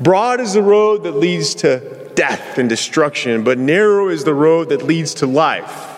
Broad 0.00 0.40
is 0.40 0.54
the 0.54 0.62
road 0.62 1.04
that 1.04 1.12
leads 1.12 1.54
to 1.56 2.10
death 2.14 2.58
and 2.58 2.68
destruction, 2.68 3.44
but 3.44 3.58
narrow 3.58 4.08
is 4.08 4.24
the 4.24 4.34
road 4.34 4.68
that 4.70 4.82
leads 4.82 5.14
to 5.14 5.26
life. 5.26 5.88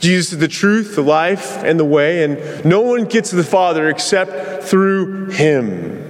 Jesus 0.00 0.32
is 0.32 0.38
the 0.38 0.48
truth, 0.48 0.96
the 0.96 1.02
life, 1.02 1.62
and 1.62 1.78
the 1.78 1.84
way, 1.84 2.24
and 2.24 2.64
no 2.64 2.80
one 2.80 3.04
gets 3.04 3.30
to 3.30 3.36
the 3.36 3.44
Father 3.44 3.88
except 3.88 4.64
through 4.64 5.26
Him. 5.26 6.02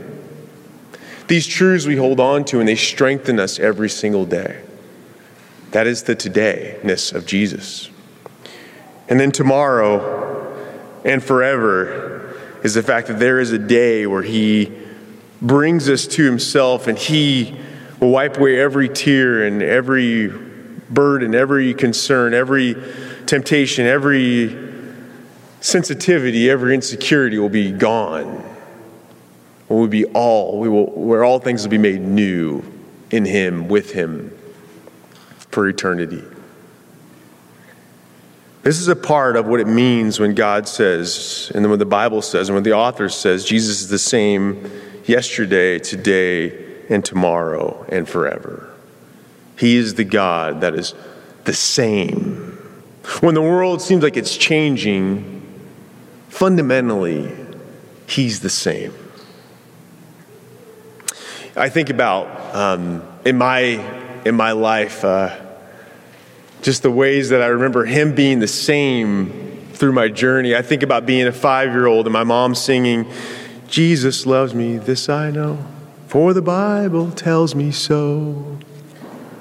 These 1.29 1.47
truths 1.47 1.87
we 1.87 1.97
hold 1.97 2.19
on 2.19 2.45
to, 2.47 2.59
and 2.59 2.69
they 2.69 2.75
strengthen 2.75 3.39
us 3.39 3.59
every 3.59 3.91
single 3.91 4.25
day. 4.25 4.63
That 5.73 5.87
is 5.87 6.03
the 6.03 6.15
todayness 6.15 7.15
of 7.15 7.27
Jesus. 7.27 7.91
And 9.09 9.19
then 9.19 9.33
tomorrow 9.33 10.55
and 11.05 11.23
forever 11.23 12.39
is 12.63 12.75
the 12.75 12.83
fact 12.83 13.09
that 13.09 13.19
there 13.19 13.41
is 13.41 13.53
a 13.53 13.59
day 13.59 14.07
where 14.07 14.23
He 14.23 14.71
brings 15.41 15.89
us 15.89 16.07
to 16.09 16.25
Himself 16.25 16.87
and 16.87 16.99
He 16.99 17.57
will 18.01 18.11
wipe 18.11 18.37
away 18.37 18.61
every 18.61 18.89
tear 18.89 19.45
and 19.45 19.63
every 19.63 20.29
burden, 20.91 21.35
every 21.35 21.73
concern, 21.73 22.35
every 22.35 22.77
temptation, 23.25 23.87
every 23.87 24.57
sensitivity, 25.63 26.51
every 26.51 26.75
insecurity 26.75 27.39
will 27.39 27.49
be 27.49 27.73
gone. 27.73 28.45
Will 29.71 29.89
be 29.89 30.05
all, 30.05 30.61
we 30.61 30.69
will, 30.69 30.91
where 30.91 31.25
all 31.25 31.39
things 31.39 31.63
will 31.63 31.71
be 31.71 31.79
made 31.79 32.03
new 32.03 32.63
in 33.11 33.25
Him, 33.25 33.69
with 33.69 33.93
Him, 33.93 34.37
for 35.53 35.69
eternity. 35.69 36.25
This 38.63 38.81
is 38.81 38.89
a 38.89 38.97
part 38.97 39.37
of 39.37 39.47
what 39.47 39.61
it 39.61 39.67
means 39.67 40.19
when 40.19 40.35
God 40.35 40.67
says, 40.67 41.51
and 41.55 41.65
then 41.65 41.71
when 41.71 41.79
the 41.79 41.85
Bible 41.85 42.23
says, 42.23 42.49
and 42.49 42.55
when 42.55 42.63
the 42.63 42.73
author 42.73 43.09
says, 43.09 43.45
Jesus 43.45 43.83
is 43.83 43.89
the 43.89 43.99
same 43.99 44.71
yesterday, 45.05 45.79
today, 45.79 46.85
and 46.89 47.05
tomorrow, 47.05 47.85
and 47.89 48.09
forever. 48.09 48.73
He 49.59 49.77
is 49.77 49.95
the 49.95 50.05
God 50.05 50.61
that 50.61 50.75
is 50.75 50.95
the 51.45 51.53
same. 51.53 52.59
When 53.21 53.35
the 53.35 53.43
world 53.43 53.83
seems 53.83 54.03
like 54.03 54.17
it's 54.17 54.37
changing, 54.37 55.43
fundamentally, 56.29 57.33
He's 58.07 58.41
the 58.41 58.51
same. 58.51 58.95
I 61.57 61.69
think 61.69 61.91
about 61.91 62.55
um, 62.55 63.03
in 63.25 63.37
my 63.39 64.02
in 64.25 64.35
my 64.35 64.53
life. 64.53 65.05
Uh, 65.05 65.39
just 66.63 66.83
the 66.83 66.91
ways 66.91 67.31
that 67.31 67.43
I 67.43 67.47
remember 67.47 67.85
him 67.85 68.15
being 68.15 68.39
the 68.39 68.49
same 68.49 69.69
through 69.73 69.93
my 69.93 70.09
journey. 70.09 70.55
I 70.55 70.63
think 70.63 70.83
about 70.83 71.07
being 71.07 71.27
a 71.27 71.33
five 71.33 71.73
year 71.73 71.87
old 71.87 72.07
and 72.07 72.13
my 72.13 72.25
mom 72.25 72.55
singing, 72.55 73.11
Jesus 73.67 74.27
loves 74.27 74.55
me, 74.55 74.79
this 74.79 75.09
I 75.09 75.31
know, 75.31 75.59
for 76.07 76.33
the 76.33 76.43
Bible 76.43 77.11
tells 77.11 77.55
me 77.55 77.73
so. 77.73 78.59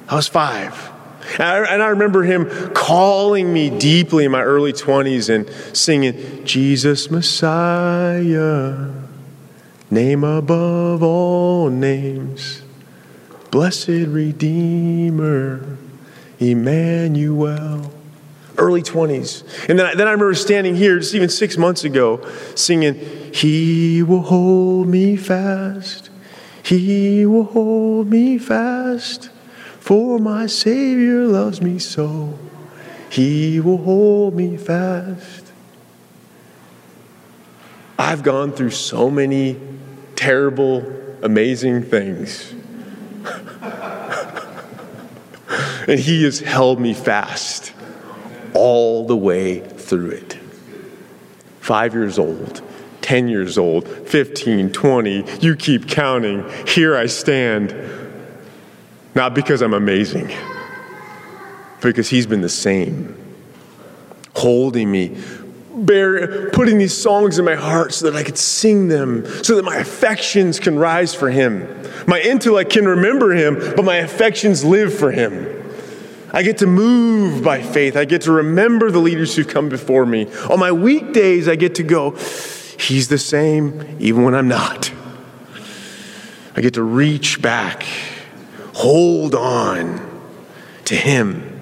I 0.09 0.15
was 0.15 0.27
five. 0.27 0.89
And 1.33 1.43
I, 1.43 1.73
and 1.73 1.83
I, 1.83 1.87
remember 1.89 2.23
him 2.23 2.49
calling 2.73 3.53
me 3.53 3.69
deeply 3.69 4.25
in 4.25 4.31
my 4.31 4.41
early 4.41 4.73
20s 4.73 5.29
and 5.29 5.47
singing, 5.77 6.43
Jesus 6.43 7.11
Messiah, 7.11 8.91
name 9.89 10.23
above 10.23 11.03
all 11.03 11.69
names, 11.69 12.60
blessed 13.51 14.07
Redeemer. 14.07 15.77
Emmanuel. 16.39 17.93
Early 18.57 18.81
20s. 18.81 19.69
And 19.69 19.79
then 19.79 19.85
I, 19.85 19.95
then 19.95 20.07
I 20.07 20.11
remember 20.11 20.33
standing 20.33 20.75
here 20.75 20.99
just 20.99 21.15
even 21.15 21.29
six 21.29 21.57
months 21.57 21.83
ago 21.83 22.25
singing, 22.55 22.95
He 23.33 24.03
will 24.03 24.23
hold 24.23 24.87
me 24.87 25.15
fast. 25.15 26.09
He 26.63 27.25
will 27.25 27.45
hold 27.45 28.07
me 28.07 28.37
fast. 28.37 29.29
For 29.79 30.19
my 30.19 30.47
Savior 30.47 31.25
loves 31.25 31.61
me 31.61 31.79
so. 31.79 32.37
He 33.09 33.59
will 33.59 33.77
hold 33.77 34.35
me 34.35 34.57
fast. 34.57 35.51
I've 37.97 38.23
gone 38.23 38.51
through 38.51 38.71
so 38.71 39.09
many 39.09 39.59
terrible, 40.15 40.85
amazing 41.21 41.83
things. 41.83 42.53
And 45.91 45.99
He 45.99 46.23
has 46.23 46.39
held 46.39 46.79
me 46.79 46.93
fast 46.93 47.73
all 48.53 49.05
the 49.05 49.17
way 49.17 49.59
through 49.59 50.11
it. 50.11 50.39
Five 51.59 51.93
years 51.93 52.17
old, 52.17 52.61
10 53.01 53.27
years 53.27 53.57
old, 53.57 53.85
15, 53.89 54.71
20, 54.71 55.25
you 55.41 55.57
keep 55.57 55.89
counting. 55.89 56.49
Here 56.65 56.95
I 56.95 57.07
stand. 57.07 57.75
Not 59.15 59.35
because 59.35 59.61
I'm 59.61 59.73
amazing, 59.73 60.31
because 61.81 62.07
He's 62.07 62.25
been 62.25 62.39
the 62.39 62.47
same, 62.47 63.13
holding 64.33 64.89
me, 64.89 65.17
bear, 65.75 66.49
putting 66.51 66.77
these 66.77 66.95
songs 66.95 67.37
in 67.37 67.43
my 67.43 67.55
heart 67.55 67.93
so 67.93 68.09
that 68.09 68.17
I 68.17 68.23
could 68.23 68.37
sing 68.37 68.87
them, 68.87 69.25
so 69.43 69.57
that 69.57 69.65
my 69.65 69.75
affections 69.75 70.57
can 70.57 70.79
rise 70.79 71.13
for 71.13 71.29
Him. 71.29 71.67
My 72.07 72.21
intellect 72.21 72.71
can 72.71 72.87
remember 72.87 73.33
Him, 73.33 73.55
but 73.75 73.83
my 73.83 73.97
affections 73.97 74.63
live 74.63 74.93
for 74.93 75.11
Him. 75.11 75.57
I 76.33 76.43
get 76.43 76.59
to 76.59 76.67
move 76.67 77.43
by 77.43 77.61
faith. 77.61 77.97
I 77.97 78.05
get 78.05 78.21
to 78.23 78.31
remember 78.31 78.89
the 78.89 78.99
leaders 78.99 79.35
who've 79.35 79.47
come 79.47 79.69
before 79.69 80.05
me. 80.05 80.27
On 80.49 80.59
my 80.59 80.71
weekdays, 80.71 81.47
I 81.47 81.55
get 81.55 81.75
to 81.75 81.83
go, 81.83 82.11
He's 82.79 83.09
the 83.09 83.17
same, 83.17 83.97
even 83.99 84.23
when 84.23 84.33
I'm 84.33 84.47
not. 84.47 84.91
I 86.55 86.61
get 86.61 86.73
to 86.75 86.83
reach 86.83 87.41
back, 87.41 87.83
hold 88.73 89.35
on 89.35 90.01
to 90.85 90.95
Him. 90.95 91.61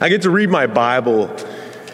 I 0.00 0.08
get 0.08 0.22
to 0.22 0.30
read 0.30 0.50
my 0.50 0.66
Bible, 0.66 1.28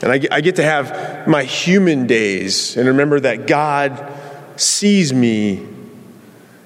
and 0.02 0.12
I 0.12 0.18
get, 0.18 0.32
I 0.32 0.40
get 0.40 0.56
to 0.56 0.62
have 0.62 1.26
my 1.26 1.44
human 1.44 2.06
days 2.06 2.76
and 2.76 2.88
remember 2.88 3.20
that 3.20 3.46
God 3.46 4.12
sees 4.56 5.12
me 5.12 5.66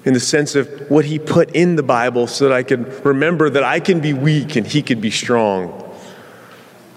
in 0.05 0.13
the 0.13 0.19
sense 0.19 0.55
of 0.55 0.67
what 0.89 1.05
he 1.05 1.19
put 1.19 1.51
in 1.55 1.75
the 1.75 1.83
Bible 1.83 2.27
so 2.27 2.47
that 2.47 2.53
I 2.53 2.63
could 2.63 3.05
remember 3.05 3.49
that 3.49 3.63
I 3.63 3.79
can 3.79 3.99
be 3.99 4.13
weak 4.13 4.55
and 4.55 4.65
he 4.65 4.81
could 4.81 5.01
be 5.01 5.11
strong. 5.11 5.77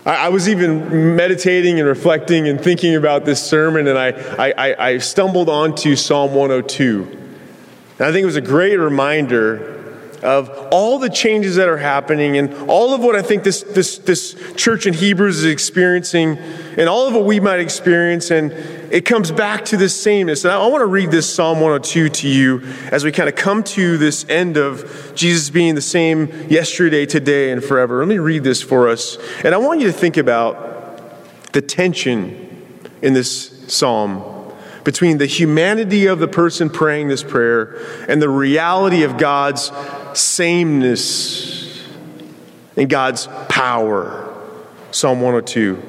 I, 0.07 0.29
was 0.29 0.51
even 0.51 1.17
meditating 1.17 1.79
and 1.79 1.89
reflecting 1.89 2.47
and 2.47 2.61
thinking 2.61 2.95
about 2.95 3.25
this 3.25 3.43
sermon, 3.43 3.89
and 3.89 3.99
I, 3.99 4.09
I, 4.39 4.89
I 4.89 4.99
stumbled 4.99 5.49
onto 5.49 5.97
Psalm 5.97 6.35
102. 6.35 7.03
And 7.99 8.07
I 8.07 8.13
think 8.13 8.23
it 8.23 8.27
was 8.27 8.37
a 8.37 8.43
great 8.43 8.77
reminder 8.77 9.74
of 10.25 10.49
all 10.71 10.99
the 10.99 11.11
changes 11.11 11.57
that 11.57 11.69
are 11.69 11.77
happening 11.77 12.39
and 12.39 12.53
all 12.69 12.95
of 12.95 13.03
what 13.03 13.15
I 13.15 13.21
think 13.21 13.45
this, 13.45 13.63
this, 13.63 13.99
this 13.99 14.35
church 14.57 14.87
in 14.87 14.95
Hebrews 14.95 15.39
is 15.39 15.45
experiencing 15.45 16.39
and 16.39 16.89
all 16.89 17.07
of 17.07 17.15
what 17.15 17.27
we 17.27 17.41
might 17.41 17.61
experience. 17.61 18.31
And 18.31 18.51
it 18.91 19.05
comes 19.05 19.31
back 19.31 19.67
to 19.67 19.77
this 19.77 19.95
sameness. 19.95 20.45
And 20.45 20.53
I, 20.53 20.63
I 20.63 20.67
want 20.69 20.81
to 20.81 20.87
read 20.87 21.11
this 21.11 21.33
Psalm 21.33 21.61
102 21.61 22.09
to 22.09 22.29
you 22.29 22.63
as 22.91 23.05
we 23.05 23.13
kind 23.13 23.29
of 23.29 23.37
come 23.37 23.63
to 23.65 23.99
this 23.99 24.25
end 24.31 24.57
of 24.57 25.13
Jesus 25.15 25.51
being 25.51 25.75
the 25.75 25.83
same 25.83 26.29
yesterday, 26.49 27.05
today, 27.05 27.53
and 27.53 27.63
forever. 27.63 27.99
Let 27.99 28.09
me 28.09 28.19
read 28.19 28.45
this 28.45 28.63
for 28.63 28.89
us. 28.89 29.19
And 29.45 29.55
I 29.55 29.59
want 29.59 29.81
you 29.81 29.87
to 29.89 29.93
think 29.93 30.17
about 30.17 31.53
the 31.53 31.61
tension 31.61 32.67
in 33.03 33.13
this 33.13 33.53
psalm 33.69 34.31
between 34.85 35.19
the 35.19 35.27
humanity 35.27 36.07
of 36.07 36.19
the 36.19 36.29
person 36.29 36.71
praying 36.71 37.09
this 37.09 37.23
prayer 37.23 37.79
and 38.09 38.21
the 38.21 38.29
reality 38.29 39.03
of 39.03 39.17
God's 39.19 39.71
sameness 40.17 41.83
and 42.77 42.89
God's 42.89 43.29
power. 43.49 44.33
Psalm 44.91 45.21
102. 45.21 45.83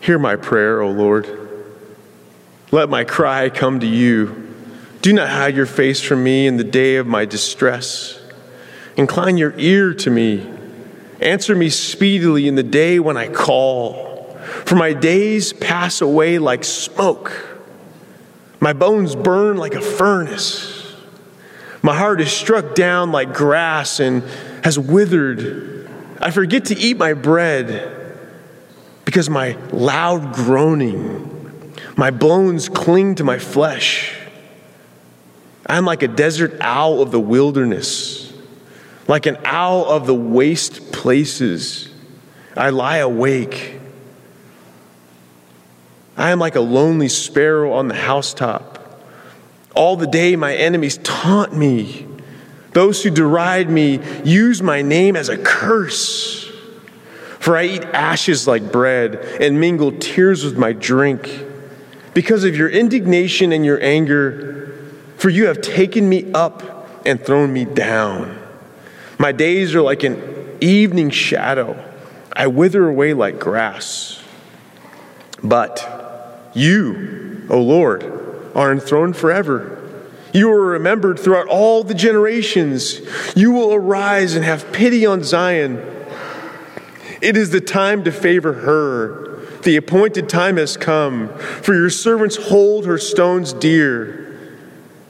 Hear 0.00 0.18
my 0.18 0.36
prayer, 0.36 0.82
O 0.82 0.90
Lord. 0.90 1.44
Let 2.70 2.90
my 2.90 3.04
cry 3.04 3.48
come 3.50 3.80
to 3.80 3.86
you. 3.86 4.54
Do 5.00 5.12
not 5.12 5.28
hide 5.28 5.54
your 5.54 5.66
face 5.66 6.00
from 6.00 6.24
me 6.24 6.46
in 6.46 6.56
the 6.56 6.64
day 6.64 6.96
of 6.96 7.06
my 7.06 7.24
distress. 7.24 8.20
Incline 8.96 9.36
your 9.36 9.54
ear 9.58 9.94
to 9.94 10.10
me. 10.10 10.50
Answer 11.20 11.54
me 11.54 11.70
speedily 11.70 12.48
in 12.48 12.54
the 12.54 12.62
day 12.62 12.98
when 12.98 13.16
I 13.16 13.28
call. 13.28 14.36
For 14.64 14.76
my 14.76 14.92
days 14.92 15.52
pass 15.52 16.00
away 16.00 16.38
like 16.38 16.64
smoke, 16.64 17.53
my 18.64 18.72
bones 18.72 19.14
burn 19.14 19.58
like 19.58 19.74
a 19.74 19.80
furnace. 19.82 20.90
My 21.82 21.94
heart 21.94 22.22
is 22.22 22.32
struck 22.32 22.74
down 22.74 23.12
like 23.12 23.34
grass 23.34 24.00
and 24.00 24.22
has 24.64 24.78
withered. 24.78 25.86
I 26.18 26.30
forget 26.30 26.64
to 26.66 26.74
eat 26.74 26.96
my 26.96 27.12
bread 27.12 27.92
because 29.04 29.28
my 29.28 29.58
loud 29.70 30.32
groaning, 30.32 31.74
my 31.94 32.10
bones 32.10 32.70
cling 32.70 33.16
to 33.16 33.24
my 33.24 33.38
flesh. 33.38 34.16
I 35.66 35.76
am 35.76 35.84
like 35.84 36.02
a 36.02 36.08
desert 36.08 36.56
owl 36.62 37.02
of 37.02 37.10
the 37.10 37.20
wilderness, 37.20 38.32
like 39.06 39.26
an 39.26 39.36
owl 39.44 39.84
of 39.84 40.06
the 40.06 40.14
waste 40.14 40.90
places. 40.90 41.90
I 42.56 42.70
lie 42.70 42.96
awake 42.96 43.78
I 46.16 46.30
am 46.30 46.38
like 46.38 46.54
a 46.54 46.60
lonely 46.60 47.08
sparrow 47.08 47.72
on 47.72 47.88
the 47.88 47.94
housetop. 47.94 48.78
All 49.74 49.96
the 49.96 50.06
day 50.06 50.36
my 50.36 50.54
enemies 50.54 50.98
taunt 51.02 51.56
me. 51.56 52.06
Those 52.72 53.02
who 53.02 53.10
deride 53.10 53.68
me 53.68 54.00
use 54.24 54.62
my 54.62 54.82
name 54.82 55.16
as 55.16 55.28
a 55.28 55.38
curse. 55.38 56.50
For 57.40 57.56
I 57.56 57.64
eat 57.64 57.84
ashes 57.84 58.46
like 58.46 58.72
bread 58.72 59.16
and 59.40 59.60
mingle 59.60 59.92
tears 59.92 60.44
with 60.44 60.56
my 60.56 60.72
drink. 60.72 61.28
Because 62.14 62.44
of 62.44 62.56
your 62.56 62.68
indignation 62.68 63.52
and 63.52 63.64
your 63.64 63.82
anger, 63.82 64.72
for 65.16 65.28
you 65.28 65.46
have 65.46 65.60
taken 65.60 66.08
me 66.08 66.30
up 66.32 67.06
and 67.06 67.20
thrown 67.20 67.52
me 67.52 67.64
down. 67.64 68.38
My 69.18 69.32
days 69.32 69.74
are 69.74 69.82
like 69.82 70.04
an 70.04 70.56
evening 70.60 71.10
shadow. 71.10 71.92
I 72.32 72.46
wither 72.46 72.88
away 72.88 73.14
like 73.14 73.38
grass. 73.38 74.22
But 75.42 76.03
you, 76.54 77.46
O 77.50 77.60
Lord, 77.60 78.02
are 78.54 78.72
enthroned 78.72 79.16
forever. 79.16 79.70
You 80.32 80.50
are 80.50 80.60
remembered 80.60 81.18
throughout 81.18 81.46
all 81.48 81.84
the 81.84 81.94
generations. 81.94 83.00
You 83.36 83.52
will 83.52 83.72
arise 83.72 84.34
and 84.34 84.44
have 84.44 84.72
pity 84.72 85.06
on 85.06 85.22
Zion. 85.22 85.76
It 87.20 87.36
is 87.36 87.50
the 87.50 87.60
time 87.60 88.04
to 88.04 88.12
favor 88.12 88.52
her, 88.52 89.40
The 89.62 89.76
appointed 89.76 90.28
time 90.28 90.58
has 90.58 90.76
come, 90.76 91.28
for 91.38 91.74
your 91.74 91.88
servants 91.88 92.36
hold 92.36 92.84
her 92.84 92.98
stones 92.98 93.54
dear 93.54 94.38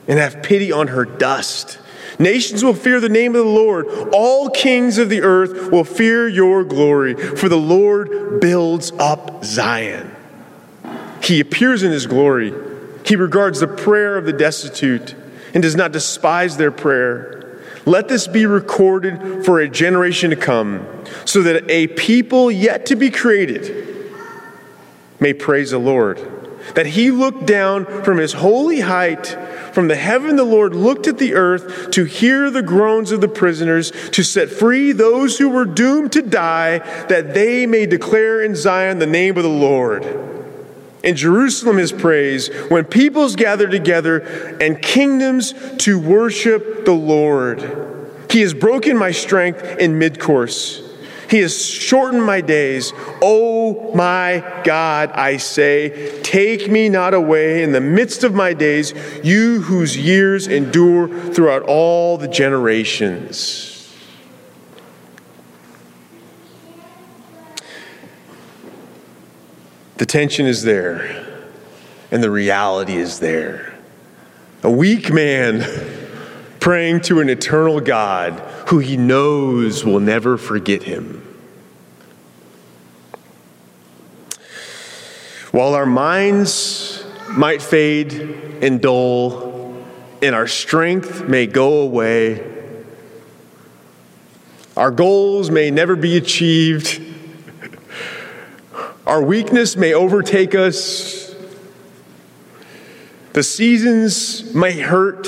and 0.07 0.17
have 0.17 0.41
pity 0.41 0.71
on 0.71 0.87
her 0.87 1.03
dust. 1.03 1.77
Nations 2.19 2.63
will 2.63 2.73
fear 2.73 3.01
the 3.01 3.09
name 3.09 3.35
of 3.35 3.43
the 3.43 3.51
Lord. 3.51 3.87
All 4.13 4.49
kings 4.49 4.97
of 4.97 5.09
the 5.09 5.21
earth 5.21 5.71
will 5.71 5.83
fear 5.83 6.27
your 6.29 6.63
glory, 6.63 7.15
for 7.15 7.49
the 7.49 7.57
Lord 7.57 8.39
builds 8.39 8.93
up 8.97 9.43
Zion. 9.43 10.14
He 11.25 11.39
appears 11.39 11.83
in 11.83 11.91
his 11.91 12.07
glory. 12.07 12.53
He 13.05 13.15
regards 13.15 13.59
the 13.59 13.67
prayer 13.67 14.17
of 14.17 14.25
the 14.25 14.33
destitute 14.33 15.15
and 15.53 15.63
does 15.63 15.75
not 15.75 15.91
despise 15.91 16.57
their 16.57 16.71
prayer. 16.71 17.59
Let 17.85 18.07
this 18.07 18.27
be 18.27 18.45
recorded 18.45 19.45
for 19.45 19.59
a 19.59 19.69
generation 19.69 20.29
to 20.31 20.35
come, 20.35 20.87
so 21.23 21.43
that 21.43 21.69
a 21.69 21.87
people 21.87 22.51
yet 22.51 22.87
to 22.87 22.95
be 22.95 23.11
created 23.11 24.11
may 25.19 25.33
praise 25.33 25.71
the 25.71 25.77
Lord. 25.77 26.19
That 26.73 26.87
he 26.87 27.11
looked 27.11 27.45
down 27.45 27.85
from 28.03 28.17
his 28.17 28.33
holy 28.33 28.79
height 28.79 29.37
from 29.75 29.89
the 29.89 29.95
heaven, 29.97 30.37
the 30.37 30.45
Lord 30.45 30.73
looked 30.73 31.05
at 31.05 31.17
the 31.17 31.33
earth 31.33 31.91
to 31.91 32.05
hear 32.05 32.49
the 32.49 32.61
groans 32.61 33.11
of 33.11 33.19
the 33.19 33.27
prisoners, 33.27 33.91
to 34.11 34.23
set 34.23 34.49
free 34.49 34.93
those 34.93 35.37
who 35.37 35.49
were 35.49 35.65
doomed 35.65 36.13
to 36.13 36.21
die, 36.21 36.77
that 37.07 37.33
they 37.33 37.65
may 37.65 37.85
declare 37.85 38.41
in 38.41 38.55
Zion 38.55 38.99
the 38.99 39.05
name 39.05 39.35
of 39.35 39.43
the 39.43 39.49
Lord. 39.49 40.34
In 41.05 41.15
Jerusalem 41.15 41.77
is 41.77 41.91
praise, 41.91 42.49
when 42.69 42.83
peoples 42.83 43.35
gather 43.35 43.67
together 43.67 44.57
and 44.59 44.81
kingdoms 44.81 45.53
to 45.77 45.99
worship 45.99 46.83
the 46.83 46.93
Lord. 46.93 47.61
He 48.31 48.41
has 48.41 48.55
broken 48.55 48.97
my 48.97 49.11
strength 49.11 49.63
in 49.77 49.99
midcourse. 49.99 50.81
He 51.29 51.39
has 51.39 51.63
shortened 51.63 52.23
my 52.23 52.41
days. 52.41 52.91
Oh 53.21 53.93
my 53.93 54.61
God, 54.63 55.11
I 55.11 55.37
say, 55.37 56.21
take 56.23 56.69
me 56.71 56.89
not 56.89 57.13
away 57.13 57.61
in 57.61 57.71
the 57.71 57.81
midst 57.81 58.23
of 58.23 58.33
my 58.33 58.53
days, 58.53 58.93
you 59.23 59.61
whose 59.61 59.95
years 59.95 60.47
endure 60.47 61.07
throughout 61.33 61.61
all 61.63 62.17
the 62.17 62.27
generations. 62.27 63.74
The 69.97 70.05
tension 70.05 70.45
is 70.45 70.63
there, 70.63 71.25
and 72.11 72.21
the 72.21 72.29
reality 72.29 72.97
is 72.97 73.19
there. 73.19 73.73
A 74.63 74.69
weak 74.69 75.11
man 75.11 75.63
praying 76.59 77.01
to 77.01 77.19
an 77.21 77.29
eternal 77.29 77.79
God 77.79 78.39
who 78.67 78.79
he 78.79 78.97
knows 78.97 79.85
will 79.85 79.99
never 79.99 80.37
forget 80.37 80.83
him. 80.83 81.21
While 85.51 85.75
our 85.75 85.85
minds 85.85 87.05
might 87.29 87.61
fade 87.61 88.13
and 88.61 88.81
dull, 88.81 89.81
and 90.21 90.35
our 90.35 90.47
strength 90.47 91.29
may 91.29 91.47
go 91.47 91.81
away, 91.81 92.43
our 94.75 94.91
goals 94.91 95.49
may 95.49 95.71
never 95.71 95.95
be 95.95 96.17
achieved, 96.17 97.01
our 99.05 99.21
weakness 99.21 99.75
may 99.75 99.93
overtake 99.93 100.55
us, 100.55 101.35
the 103.33 103.43
seasons 103.43 104.53
may 104.53 104.79
hurt 104.79 105.27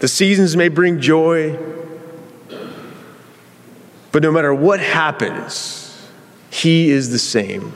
the 0.00 0.08
seasons 0.08 0.56
may 0.56 0.68
bring 0.68 1.00
joy, 1.00 1.58
but 4.12 4.22
no 4.22 4.30
matter 4.30 4.54
what 4.54 4.80
happens, 4.80 6.08
He 6.50 6.90
is 6.90 7.10
the 7.10 7.18
same. 7.18 7.74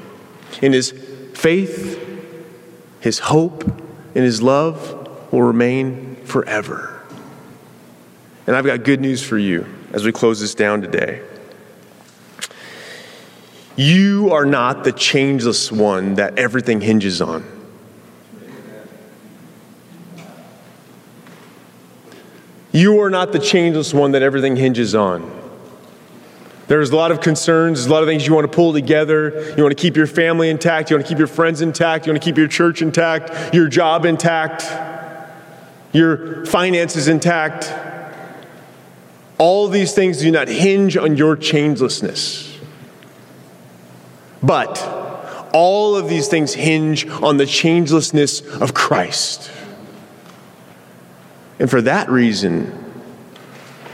In 0.60 0.72
His 0.72 0.92
faith, 1.34 2.00
His 3.00 3.18
hope, 3.18 3.64
and 3.64 4.24
His 4.24 4.40
love 4.40 5.32
will 5.32 5.42
remain 5.42 6.16
forever. 6.24 7.02
And 8.46 8.54
I've 8.54 8.66
got 8.66 8.84
good 8.84 9.00
news 9.00 9.22
for 9.22 9.38
you 9.38 9.66
as 9.92 10.04
we 10.04 10.12
close 10.12 10.40
this 10.40 10.54
down 10.54 10.80
today. 10.80 11.22
You 13.76 14.32
are 14.32 14.44
not 14.44 14.84
the 14.84 14.92
changeless 14.92 15.72
one 15.72 16.16
that 16.16 16.38
everything 16.38 16.80
hinges 16.80 17.22
on. 17.22 17.44
You 22.72 23.00
are 23.00 23.10
not 23.10 23.32
the 23.32 23.38
changeless 23.38 23.92
one 23.92 24.12
that 24.12 24.22
everything 24.22 24.56
hinges 24.56 24.94
on. 24.94 25.40
There's 26.68 26.90
a 26.90 26.96
lot 26.96 27.10
of 27.10 27.20
concerns, 27.20 27.80
there's 27.80 27.90
a 27.90 27.92
lot 27.92 28.02
of 28.02 28.08
things 28.08 28.26
you 28.26 28.34
want 28.34 28.50
to 28.50 28.54
pull 28.54 28.72
together. 28.72 29.54
You 29.56 29.62
want 29.62 29.76
to 29.76 29.80
keep 29.80 29.94
your 29.94 30.06
family 30.06 30.48
intact, 30.48 30.88
you 30.90 30.96
want 30.96 31.06
to 31.06 31.08
keep 31.08 31.18
your 31.18 31.26
friends 31.26 31.60
intact, 31.60 32.06
you 32.06 32.12
want 32.12 32.22
to 32.22 32.24
keep 32.24 32.38
your 32.38 32.48
church 32.48 32.80
intact, 32.80 33.54
your 33.54 33.68
job 33.68 34.06
intact, 34.06 34.64
your 35.92 36.46
finances 36.46 37.08
intact. 37.08 37.70
All 39.36 39.68
these 39.68 39.92
things 39.92 40.20
do 40.20 40.30
not 40.30 40.48
hinge 40.48 40.96
on 40.96 41.16
your 41.16 41.36
changelessness. 41.36 42.51
But 44.42 44.80
all 45.52 45.96
of 45.96 46.08
these 46.08 46.28
things 46.28 46.54
hinge 46.54 47.06
on 47.08 47.36
the 47.36 47.44
changelessness 47.44 48.60
of 48.60 48.74
Christ. 48.74 49.50
And 51.58 51.70
for 51.70 51.82
that 51.82 52.10
reason, 52.10 52.72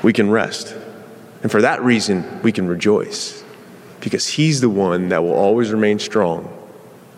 we 0.02 0.12
can 0.12 0.30
rest. 0.30 0.74
And 1.42 1.50
for 1.50 1.60
that 1.62 1.82
reason, 1.82 2.40
we 2.42 2.52
can 2.52 2.66
rejoice. 2.66 3.44
Because 4.00 4.26
He's 4.26 4.60
the 4.60 4.70
one 4.70 5.08
that 5.10 5.22
will 5.22 5.34
always 5.34 5.70
remain 5.70 5.98
strong 5.98 6.54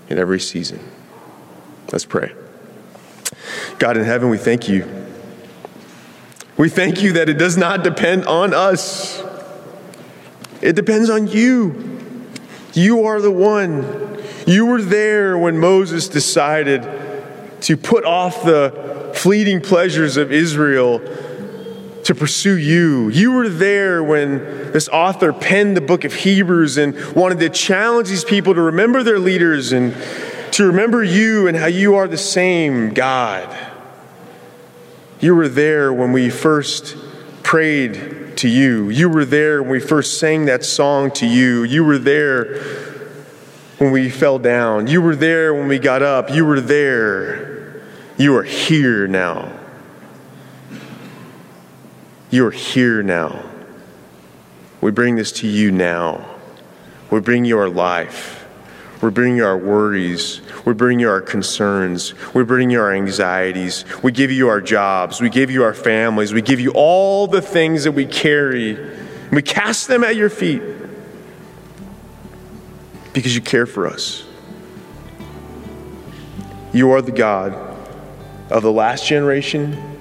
in 0.09 0.19
every 0.19 0.41
season. 0.41 0.81
Let's 1.93 2.05
pray. 2.05 2.33
God 3.79 3.97
in 3.97 4.05
heaven, 4.05 4.29
we 4.29 4.39
thank 4.39 4.69
you. 4.69 4.89
We 6.57 6.69
thank 6.69 7.03
you 7.03 7.13
that 7.15 7.29
it 7.29 7.39
does 7.39 7.57
not 7.57 7.85
depend 7.85 8.27
on 8.27 8.53
us, 8.53 9.23
it 10.61 10.75
depends 10.75 11.09
on 11.09 11.27
you. 11.27 11.90
You 12.73 13.07
are 13.07 13.21
the 13.21 13.31
one. 13.31 14.23
You 14.47 14.67
were 14.67 14.83
there 14.83 15.37
when 15.37 15.59
Moses 15.59 16.09
decided 16.09 16.83
to 17.63 17.77
put 17.77 18.05
off 18.05 18.43
the 18.43 19.13
fleeting 19.15 19.61
pleasures 19.61 20.17
of 20.17 20.33
Israel 20.33 21.01
to 22.05 22.15
pursue 22.15 22.57
you. 22.57 23.09
You 23.11 23.33
were 23.33 23.49
there 23.49 24.03
when 24.03 24.39
this 24.73 24.89
author 24.89 25.33
penned 25.33 25.77
the 25.77 25.81
book 25.81 26.05
of 26.05 26.15
Hebrews 26.15 26.79
and 26.79 26.95
wanted 27.15 27.41
to 27.41 27.49
challenge 27.51 28.09
these 28.09 28.25
people 28.25 28.55
to 28.55 28.63
remember 28.63 29.03
their 29.03 29.19
leaders 29.19 29.73
and 29.73 29.95
to 30.53 30.67
remember 30.67 31.05
you 31.05 31.47
and 31.47 31.57
how 31.57 31.67
you 31.67 31.97
are 31.97 32.09
the 32.09 32.19
same 32.19 32.95
God. 32.95 33.57
You 35.21 35.35
were 35.35 35.49
there 35.49 35.93
when 35.93 36.13
we 36.13 36.31
first 36.31 36.97
prayed 37.43 38.20
to 38.41 38.49
you. 38.49 38.91
You 38.91 39.09
were 39.09 39.25
there 39.25 39.63
when 39.63 39.73
we 39.73 39.81
first 39.81 40.19
sang 40.19 40.45
that 40.47 40.65
song 40.65 41.11
to 41.13 41.27
you. 41.27 41.63
You 41.63 41.85
were 41.85 41.99
there 41.99 42.61
when 43.79 43.93
we 43.93 44.11
fell 44.11 44.39
down. 44.39 44.87
You 44.87 45.01
were 45.01 45.17
there 45.17 45.55
when 45.55 45.69
we 45.69 45.79
got 45.79 46.03
up. 46.03 46.31
You 46.31 46.45
were 46.45 46.61
there 46.61 47.51
you 48.21 48.37
are 48.37 48.43
here 48.43 49.09
now. 49.09 49.51
You 52.29 52.45
are 52.45 52.51
here 52.51 53.03
now. 53.03 53.47
We 54.83 54.91
bring 54.91 55.17
this 55.17 55.33
to 55.41 55.49
you 55.49 55.71
now. 55.73 56.27
We 57.11 57.21
bring 57.21 57.47
you 57.47 57.59
our 57.59 57.71
life. 57.71 58.47
We 59.03 59.11
bring 59.11 59.37
you 59.37 59.47
our 59.47 59.57
worries. 59.57 60.43
We 60.67 60.75
bring 60.75 61.01
you 61.01 61.09
our 61.09 61.23
concerns. 61.23 62.15
We 62.35 62.45
bring 62.45 62.71
you 62.71 62.81
our 62.81 62.93
anxieties. 62.93 63.85
We 64.03 64.13
give 64.13 64.31
you 64.31 64.49
our 64.49 64.61
jobs. 64.61 65.21
We 65.21 65.31
give 65.31 65.51
you 65.51 65.65
our 65.65 65.73
families. 65.73 66.35
We 66.35 66.43
give 66.43 66.61
you 66.61 66.73
all 66.75 67.27
the 67.27 67.41
things 67.41 67.85
that 67.85 67.93
we 67.93 68.05
carry. 68.05 68.79
We 69.33 69.43
cast 69.43 69.89
them 69.89 70.05
at 70.05 70.17
your 70.17 70.29
feet 70.29 70.63
because 73.15 73.35
you 73.35 73.41
care 73.41 73.67
for 73.67 73.87
us. 73.87 74.25
You 76.73 76.91
are 76.93 77.03
the 77.03 77.13
God 77.13 77.55
of 78.51 78.63
the 78.63 78.73
last 78.73 79.07
generation, 79.07 79.99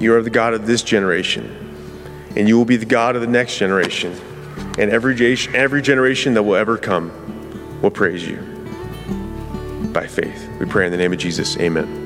you 0.00 0.14
are 0.14 0.22
the 0.22 0.30
God 0.30 0.54
of 0.54 0.66
this 0.66 0.82
generation. 0.82 1.66
And 2.36 2.46
you 2.46 2.56
will 2.56 2.64
be 2.64 2.76
the 2.76 2.86
God 2.86 3.16
of 3.16 3.22
the 3.22 3.26
next 3.26 3.58
generation. 3.58 4.14
And 4.78 4.90
every, 4.90 5.36
every 5.54 5.82
generation 5.82 6.34
that 6.34 6.42
will 6.42 6.54
ever 6.54 6.76
come 6.76 7.10
will 7.82 7.90
praise 7.90 8.26
you 8.26 8.36
by 9.92 10.06
faith. 10.06 10.48
We 10.58 10.66
pray 10.66 10.86
in 10.86 10.92
the 10.92 10.98
name 10.98 11.12
of 11.12 11.18
Jesus. 11.18 11.56
Amen. 11.58 11.97